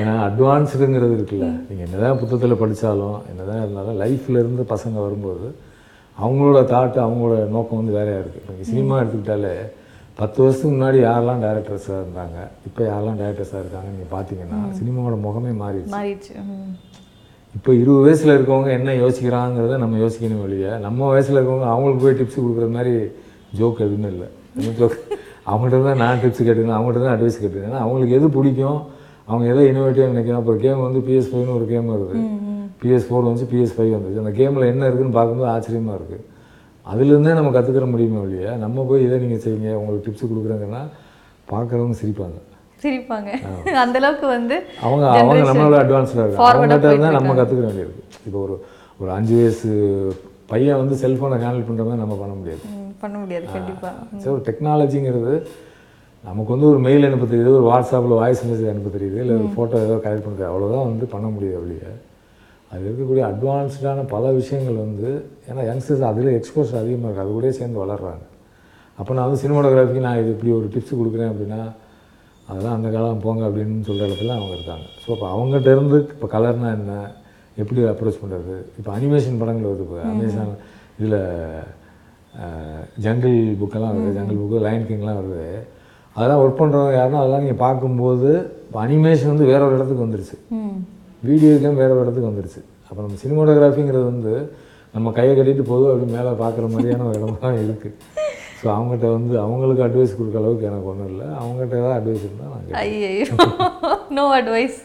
ஏன்னா 0.00 0.14
அட்வான்ஸ்டுங்கிறது 0.26 1.14
இருக்குல்ல. 1.16 1.46
நீங்கள் 1.68 1.86
என்னதான் 1.86 2.18
புத்தகத்தில் 2.20 2.60
படித்தாலும் 2.62 3.18
என்னதான் 3.30 3.62
இருந்தாலும் 3.64 3.98
லைஃப்ல 4.02 4.40
இருந்து 4.42 4.62
பசங்க 4.74 4.96
வரும்போது 5.06 5.48
அவங்களோட 6.16 6.58
தாட்டு 6.72 6.98
அவங்களோட 7.04 7.36
நோக்கம் 7.54 7.80
வந்து 7.80 7.96
வேறையாக 7.98 8.22
இருக்குது 8.22 8.42
இப்போ 8.42 8.66
சினிமா 8.70 8.94
எடுத்துக்கிட்டாலே 9.02 9.54
பத்து 10.20 10.38
வருஷத்துக்கு 10.42 10.74
முன்னாடி 10.74 10.98
யாரெல்லாம் 11.04 11.40
டேரக்டர்ஸாக 11.44 12.00
இருந்தாங்க 12.02 12.38
இப்போ 12.68 12.82
யாரெல்லாம் 12.90 13.18
டேரக்டர்ஸாக 13.20 13.62
இருக்காங்க 13.62 13.88
நீங்கள் 13.94 14.12
பார்த்தீங்கன்னா 14.16 14.58
சினிமாவோட 14.78 15.16
முகமே 15.26 15.52
மாறிடுச்சு. 15.62 15.94
இப்போ 17.54 17.70
இருபது 17.80 18.04
வயசில் 18.06 18.34
இருக்கவங்க 18.36 18.70
என்ன 18.78 18.94
யோசிக்கிறாங்கிறத 19.02 19.76
நம்ம 19.84 19.98
யோசிக்கணும் 20.04 20.44
வெளியே. 20.46 20.70
நம்ம 20.86 21.08
வயசில் 21.14 21.38
இருக்கவங்க 21.38 21.68
அவங்களுக்கு 21.74 22.04
போய் 22.04 22.18
டிப்ஸ் 22.20 22.40
கொடுக்குற 22.42 22.68
மாதிரி 22.76 22.94
ஜோக் 23.60 23.84
எதுவுமே 23.86 24.08
இல்லை. 24.14 24.28
ஜோக் 24.78 24.98
அவங்கள்ட்ட 25.50 25.82
தான் 25.88 26.02
நான் 26.04 26.20
டிப்ஸ் 26.24 26.42
கேட்டுக்கணும் 26.46 26.78
அவங்கள்ட்ட 26.78 27.04
தான் 27.06 27.14
அட்வைஸ் 27.16 27.40
கேட்டுக்கணும். 27.42 27.82
அவங்களுக்கு 27.84 28.16
எது 28.18 28.28
பிடிக்கும் 28.36 28.80
அவங்க 29.28 29.44
எதை 29.52 29.62
இனோவேட்டிவாக 29.70 30.12
நினைக்கிறோம் 30.12 30.40
அப்புறம் 30.40 30.62
கேம் 30.64 30.86
வந்து 30.86 31.00
பிஎஸ் 31.06 31.28
ஃபைவ்னு 31.30 31.56
ஒரு 31.58 31.66
கேம் 31.70 31.86
வருது. 31.92 32.16
பிஎஸ் 32.80 33.06
ஃபோர் 33.08 33.28
வந்து 33.28 33.44
பிஎஸ் 33.52 33.74
ஃபைவ் 33.76 33.92
வந்துச்சு. 33.96 34.22
அந்த 34.22 34.32
கேமில் 34.38 34.70
என்ன 34.72 34.88
இருக்குன்னு 34.88 35.16
பார்க்கும்போது 35.18 35.50
ஆச்சரியமாக 35.54 35.98
இருக்குது 35.98 36.22
அதுலேருந்தே 36.86 37.34
நம்ம 37.38 37.52
கற்றுக்கிற 37.52 37.86
முடியுமே 37.92 38.18
ஒழிய 38.24 38.48
நம்ம 38.64 38.84
போய் 38.88 39.04
இதை 39.06 39.18
நீங்கள் 39.22 39.42
செய்யுங்க 39.44 39.70
உங்களுக்கு 39.78 40.06
டிப்ஸ் 40.06 40.30
கொடுக்குறேங்கன்னா 40.30 40.82
பார்க்குறவங்க 41.48 41.96
சிரிப்பாங்க. 42.02 42.36
சிரிப்பாங்க. 42.82 43.30
அந்த 43.82 43.96
அளவுக்கு 44.00 44.26
வந்து 44.36 44.56
அவங்க 44.86 45.04
அவங்க 45.18 45.44
நம்மளோட 45.50 45.76
அட்வான்ஸ்டாக 45.82 46.38
ஆ 46.38 46.48
அவங்ககிட்ட 46.50 46.88
இருந்தால் 46.92 47.16
நம்ம 47.18 47.34
கற்றுக்க 47.38 47.62
வேண்டியிருக்கு 47.66 48.02
இப்போ 48.26 48.38
ஒரு 48.46 48.54
ஒரு 49.00 49.10
அஞ்சு 49.16 49.34
வயசு 49.38 49.70
பையன் 50.50 50.80
வந்து 50.80 50.94
செல்ஃபோனை 51.02 51.36
ஹேண்டில் 51.44 51.66
பண்ணுற 51.68 51.84
மாதிரி 51.86 52.02
நம்ம 52.02 52.16
பண்ண 52.22 52.34
முடியாது. 52.40 52.64
பண்ண 53.02 53.14
முடியாது. 53.22 53.46
கண்டிப்பாக 53.54 54.20
ஸோ 54.24 54.32
டெக்னாலஜிங்கிறது 54.48 55.32
நமக்கு 56.26 56.50
வந்து 56.54 56.68
ஒரு 56.72 56.80
மெயில் 56.86 57.06
அனுப்ப 57.06 57.26
தெரியுது 57.30 57.50
ஒரு 57.58 57.66
வாட்ஸ்அப்பில் 57.70 58.18
வாய்ஸ் 58.22 58.42
மெசேஜ் 58.50 58.72
அனுப்ப 58.72 58.90
தெரியுது 58.96 59.18
இல்லை 59.22 59.34
ஒரு 59.38 59.48
ஃபோட்டோ 59.54 59.80
ஏதோ 59.86 59.96
கலெக்ட் 60.04 60.26
பண்ணுறது 60.26 60.46
அவ்வளோதான் 60.50 60.86
வந்து 60.90 61.06
பண்ண 61.14 61.26
முடியாது 61.34 61.56
அப்படியே 61.60 61.88
அது 62.70 62.82
இருக்கக்கூடிய 62.88 63.24
அட்வான்ஸ்டான 63.32 64.04
பல 64.12 64.30
விஷயங்கள் 64.38 64.78
வந்து 64.84 65.10
ஏன்னா 65.48 65.64
யங்ஸ்டர்ஸ் 65.70 66.04
அதில் 66.10 66.30
எக்ஸ்போஸ் 66.38 66.72
அதிகமாக 66.80 67.08
இருக்குது 67.08 67.24
அது 67.24 67.34
கூட 67.38 67.50
சேர்ந்து 67.58 67.78
வளர்றாங்க. 67.84 68.24
அப்போ 68.98 69.10
நான் 69.16 69.26
வந்து 69.28 69.40
சினிமாட்டோகிராஃபிக்கு 69.42 70.04
நான் 70.06 70.20
இது 70.22 70.30
இப்படி 70.34 70.52
ஒரு 70.58 70.66
டிப்ஸ் 70.74 70.98
கொடுக்குறேன் 71.00 71.30
அப்படின்னா 71.32 71.60
அதெல்லாம் 72.48 72.76
அந்த 72.78 72.88
காலம் 72.94 73.22
போங்க 73.26 73.42
அப்படின்னு 73.48 73.86
சொல்கிற 73.88 74.08
இடத்துல 74.08 74.34
அவங்க 74.38 74.52
இருக்காங்க. 74.56 74.86
ஸோ 75.02 75.08
இப்போ 75.14 75.26
அவங்ககிட்ட 75.34 75.70
இருந்து 75.76 75.98
இப்போ 76.14 76.28
கலர்னா 76.34 76.70
என்ன 76.78 76.94
எப்படி 77.62 77.80
அப்ரோச் 77.92 78.20
பண்ணுறது 78.22 78.56
இப்போ 78.78 78.90
அனிமேஷன் 78.96 79.40
படங்கள் 79.42 79.70
வருது 79.70 79.84
இப்போ 79.86 80.00
அமேசான் 80.12 80.52
இதில் 80.98 81.20
ஜங்கிள் 83.06 83.38
புக்கெல்லாம் 83.62 83.94
வருது 83.96 84.16
ஜங்கிள் 84.18 84.42
புக்கு 84.42 84.66
லைன் 84.68 84.88
கிங்லாம் 84.90 85.20
வருது. 85.20 85.46
அதெல்லாம் 86.16 86.40
ஒர்க் 86.42 86.60
பண்ணுறவங்க 86.60 86.94
யாருன்னா 86.98 87.20
அதெல்லாம் 87.22 87.44
நீங்கள் 87.44 87.62
பார்க்கும்போது 87.66 88.30
இப்போ 88.66 88.78
அனிமேஷன் 88.84 89.32
வந்து 89.32 89.46
வேற 89.52 89.60
ஒரு 89.68 89.76
இடத்துக்கு 89.78 90.04
வந்துருச்சு. 90.06 90.36
வீடியோ 91.28 91.50
கேம் 91.62 91.80
வேற 91.82 91.90
ஒரு 91.94 92.04
இடத்துக்கு 92.04 92.30
வந்துருச்சு. 92.30 92.60
அப்போ 92.88 93.00
நம்ம 93.04 93.18
சினிமாட்டோகிராஃபிங்கிறது 93.24 94.06
வந்து 94.12 94.34
நம்ம 94.94 95.12
கையை 95.18 95.32
கட்டிட்டு 95.36 95.64
போதும் 95.70 95.92
அப்படி 95.92 96.08
மேலே 96.16 96.32
பார்க்குற 96.42 96.66
மாதிரியான 96.72 97.06
ஒரு 97.10 97.18
இடமா 97.20 97.36
தான் 97.44 97.60
இருக்குது 97.62 97.94
ஸோ 98.58 98.66
அவங்ககிட்ட 98.74 99.06
வந்து 99.16 99.34
அவங்களுக்கு 99.44 99.82
அட்வைஸ் 99.86 100.16
கொடுக்குற 100.18 100.40
அளவுக்கு 100.42 100.68
எனக்கு 100.70 100.90
ஒன்றும் 100.90 101.10
இல்லை. 101.12 101.26
அவங்ககிட்ட 101.40 101.74
ஏதாவது 101.80 101.96
அட்வைஸ் 101.98 102.26
இருந்தால் 102.26 102.52
நான். 102.52 102.76
ஐயோ 102.82 103.24
no 104.18 104.24
advice 104.38 104.78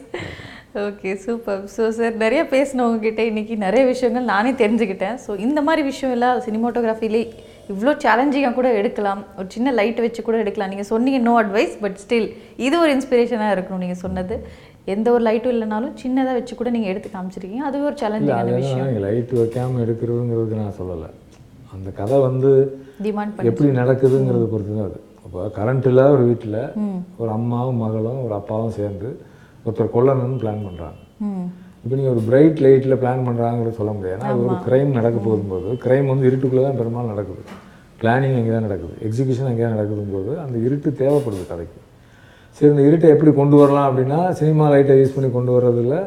okay 0.87 1.11
super 1.25 1.61
so 1.75 1.83
sir 1.97 2.17
நிறைய 2.23 2.41
பேசினவங்க 2.55 2.99
கிட்ட 3.05 3.21
இன்னைக்கு 3.29 3.55
நிறைய 3.65 3.83
விஷயங்கள் 3.91 4.27
நானே 4.33 4.51
தெரிஞ்சுக்கிட்டேன். 4.63 5.17
ஸோ 5.25 5.31
இந்த 5.45 5.59
மாதிரி 5.67 5.83
விஷயம் 5.91 6.13
எல்லாம் 6.17 6.43
சினிமாட்டோகிராஃபிலே 6.47 7.23
இவ்வளோ 7.73 7.91
சேலஞ்சிங்காக 8.03 8.53
கூட 8.59 8.69
எடுக்கலாம். 8.79 9.21
ஒரு 9.39 9.47
சின்ன 9.55 9.71
லைட் 9.79 9.99
வச்சு 10.05 10.21
கூட 10.27 10.37
எடுக்கலாம். 10.43 10.71
நீங்கள் 10.73 10.89
சொன்னீங்க 10.93 11.19
நோ 11.27 11.33
அட்வைஸ் 11.41 11.75
பட் 11.83 11.97
ஸ்டில் 12.03 12.27
இது 12.65 12.75
ஒரு 12.83 12.91
இன்ஸ்பிரேஷனாக 12.95 13.55
இருக்கணும் 13.55 13.83
நீங்கள் 13.85 14.01
சொன்னது. 14.05 14.37
எந்த 14.93 15.07
ஒரு 15.15 15.23
லைட்டும் 15.27 15.53
இல்லைனாலும் 15.55 15.93
சின்னதாக 16.03 16.35
வச்சு 16.39 16.53
கூட 16.61 16.69
நீங்கள் 16.75 16.91
எடுத்து 16.93 17.09
காமிச்சிருக்கீங்க. 17.15 17.65
அதுவே 17.69 17.85
ஒரு 17.91 17.97
சேலஞ்சிங்கான 18.03 18.55
விஷயம். 18.61 18.89
லைட் 19.05 19.33
வைக்காமல் 19.41 19.83
எடுக்கிறதுங்கிறது 19.85 20.61
நான் 20.63 20.77
சொல்லலை. 20.81 21.09
அந்த 21.75 21.89
கதை 22.01 22.19
வந்து 22.27 22.51
டிமாண்ட் 23.07 23.47
எப்படி 23.51 23.69
நடக்குதுங்கிறத 23.81 24.45
பொறுத்து 24.53 24.73
தான் 24.77 24.89
அது. 24.89 24.99
அப்போ 25.25 25.41
கரண்ட் 25.57 25.87
இல்லாத 25.89 26.13
ஒரு 26.17 26.23
வீட்டில் 26.29 26.61
ஒரு 27.21 27.29
அம்மாவும் 27.37 27.81
மகளும் 27.85 28.21
ஒரு 28.25 28.33
அப்பாவும் 28.41 28.77
சேர்ந்து 28.77 29.09
ஒருத்தர் 29.65 29.95
கொல்லணும்னு 29.95 30.39
பிளான் 30.43 30.63
பண்ணுறாங்க 30.67 30.99
இப்போ 31.83 31.93
நீங்கள் 31.97 32.13
ஒரு 32.15 32.21
பிரைட் 32.29 32.61
லைட்டில் 32.65 32.99
பிளான் 33.01 33.25
பண்ணுறாங்கிறது 33.27 33.75
சொல்ல 33.79 33.91
முடியாது. 33.97 34.15
ஏன்னா 34.17 34.29
அது 34.33 34.41
ஒரு 34.47 34.57
க்ரைம் 34.67 34.91
நடக்க 34.99 35.17
போகும்போது 35.27 35.69
க்ரைம் 35.83 36.07
வந்து 36.11 36.27
இருட்டுக்குள்ளே 36.29 36.63
தான் 36.67 36.79
பெரும்பாலும் 36.79 37.13
நடக்குது. 37.13 37.43
பிளானிங் 38.01 38.35
அங்கே 38.39 38.53
தான் 38.55 38.65
நடக்குது. 38.67 38.93
எக்ஸிகியூஷன் 39.07 39.49
அங்கே 39.51 39.63
தான் 39.65 39.75
நடக்குதும் 39.77 40.13
போது 40.15 40.31
அந்த 40.43 40.55
இருட்டு 40.67 40.89
தேவைப்படுது 41.01 41.45
கதைக்கு. 41.51 41.79
சரி 42.57 42.69
இந்த 42.73 42.83
இருட்டை 42.89 43.09
எப்படி 43.15 43.31
கொண்டு 43.41 43.55
வரலாம் 43.61 43.87
அப்படின்னா 43.89 44.19
சினிமா 44.39 44.65
லைட்டை 44.73 44.95
யூஸ் 45.01 45.15
பண்ணி 45.17 45.29
கொண்டு 45.37 45.51
வர்றதுல 45.55 45.97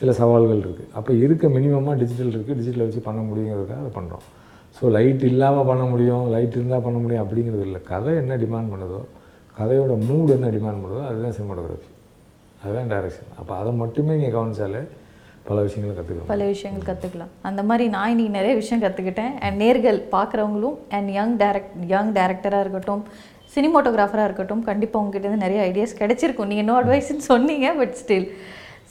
சில 0.00 0.12
சவால்கள் 0.20 0.60
இருக்குது 0.64 0.90
அப்போ 0.98 1.12
இருக்க 1.24 1.44
மினிமமாக 1.56 1.94
டிஜிட்டல் 2.02 2.34
இருக்குது 2.34 2.58
டிஜிட்டலை 2.60 2.84
வச்சு 2.88 3.02
பண்ண 3.08 3.20
முடியுங்கிறதுக்காக 3.30 3.80
அதை 3.84 3.92
பண்ணுறோம் 3.98 4.24
ஸோ 4.76 4.90
லைட் 4.96 5.24
இல்லாமல் 5.30 5.68
பண்ண 5.70 5.84
முடியும். 5.92 6.24
லைட் 6.34 6.56
இருந்தால் 6.58 6.84
பண்ண 6.86 6.98
முடியும் 7.04 7.22
அப்படிங்கிறது 7.24 7.64
இல்லை. 7.68 7.80
கதை 7.92 8.12
என்ன 8.22 8.36
டிமாண்ட் 8.44 8.72
பண்ணுதோ 8.74 9.00
கதையோட 9.58 9.94
மூடு 10.08 10.30
என்ன 10.38 10.50
டிமாண்ட் 10.56 10.82
பண்ணுதோ 10.84 11.02
அதுதான் 11.08 11.34
சினிமாட்டோகிராஃபி 11.38 11.90
அதுதான் 12.64 12.90
டைரக்ஷன் 12.92 13.28
அப்போ 13.38 13.52
அதை 13.56 13.72
மட்டுமே 13.72 14.16
நீங்கள் 14.16 14.40
கவனிச்சாலே 14.40 14.82
பல 15.48 15.60
விஷயங்களை 15.62 15.92
கற்றுக்கலாம் 15.96 16.30
பல 16.32 16.44
விஷயங்கள் 16.44 16.88
கற்றுக்கலாம் 16.90 17.30
அந்த 17.42 17.62
மாதிரி 17.62 17.88
நான் 17.88 18.10
இன்னைக்கு 18.10 18.36
நிறைய 18.38 18.54
விஷயம் 18.54 18.82
கற்றுக்கிட்டேன் 18.82 19.32
அண்ட் 19.40 19.62
நேர்கள் 19.62 19.98
பார்க்குறவங்களும் 20.12 20.76
அண்ட் 20.88 21.10
யங் 21.10 21.36
டேரக்ட் 21.36 21.74
யங் 21.86 22.12
டேரக்டராக 22.12 22.60
இருக்கட்டும் 22.60 23.02
சினிமாட்டோகிராஃபராக 23.56 24.24
இருக்கட்டும் 24.24 24.64
கண்டிப்பாக 24.64 25.04
உங்ககிட்ட 25.04 25.36
நிறைய 25.36 25.60
ஐடியாஸ் 25.70 26.00
கிடைச்சிருக்கும். 26.00 26.50
நீங்கள் 26.50 26.64
இன்னும் 26.64 26.80
அட்வைஸ்ன்னு 26.80 27.28
சொன்னீங்க 27.32 27.72
but 27.72 27.96
still 28.02 28.28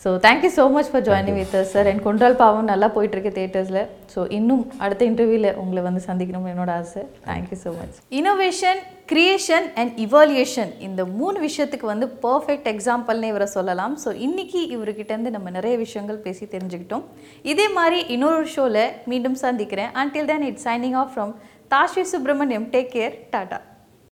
so 0.03 0.09
thank you 0.25 0.49
so 0.57 0.63
much 0.73 0.89
for 0.91 1.03
joining 1.07 1.37
with 1.39 1.55
sir 1.71 1.87
and 1.91 2.01
கொன்றால் 2.05 2.37
பாவம் 2.41 2.69
நல்லா 2.71 2.87
போயிட்டுருக்கு 2.95 3.31
தேட்டர்ஸில் 3.37 3.81
ஸோ 4.13 4.19
இன்னும் 4.37 4.61
அடுத்த 4.83 5.01
இன்டர்வியூவில் 5.09 5.49
உங்களை 5.61 5.81
வந்து 5.87 6.01
சந்திக்கணும்னு 6.05 6.51
என்னோட 6.53 6.71
ஆசை. 6.81 7.01
Thank you 7.27 7.57
so 7.63 7.71
much 7.79 7.97
innovation 8.19 8.79
creation 9.11 9.67
and 9.81 9.93
evolution 10.05 10.71
இந்த 10.87 11.01
மூணு 11.19 11.37
விஷயத்துக்கு 11.47 11.87
வந்து 11.93 12.07
பர்ஃபெக்ட் 12.25 12.69
எக்ஸாம்பிள்னு 12.73 13.31
இவரை 13.33 13.47
சொல்லலாம். 13.57 13.95
ஸோ 14.03 14.11
இன்னைக்கு 14.27 14.61
இவர்கிட்டேருந்து 14.75 15.35
நம்ம 15.35 15.49
நிறைய 15.57 15.77
விஷயங்கள் 15.85 16.23
பேசி 16.27 16.47
தெரிஞ்சுக்கிட்டோம். 16.55 17.05
இதே 17.53 17.67
மாதிரி 17.79 17.99
இன்னொரு 18.15 18.45
ஷோவில் 18.55 18.83
மீண்டும் 19.13 19.39
சந்திக்கிறேன். 19.45 19.91
Until 20.03 20.25
then 20.31 20.43
it's 20.51 20.67
signing 20.69 20.97
off 21.01 21.11
from 21.15 21.33
Tashvi 21.73 22.05
Subramaniam 22.13 22.69
take 22.75 22.93
care 22.97 23.15
tata 23.35 23.59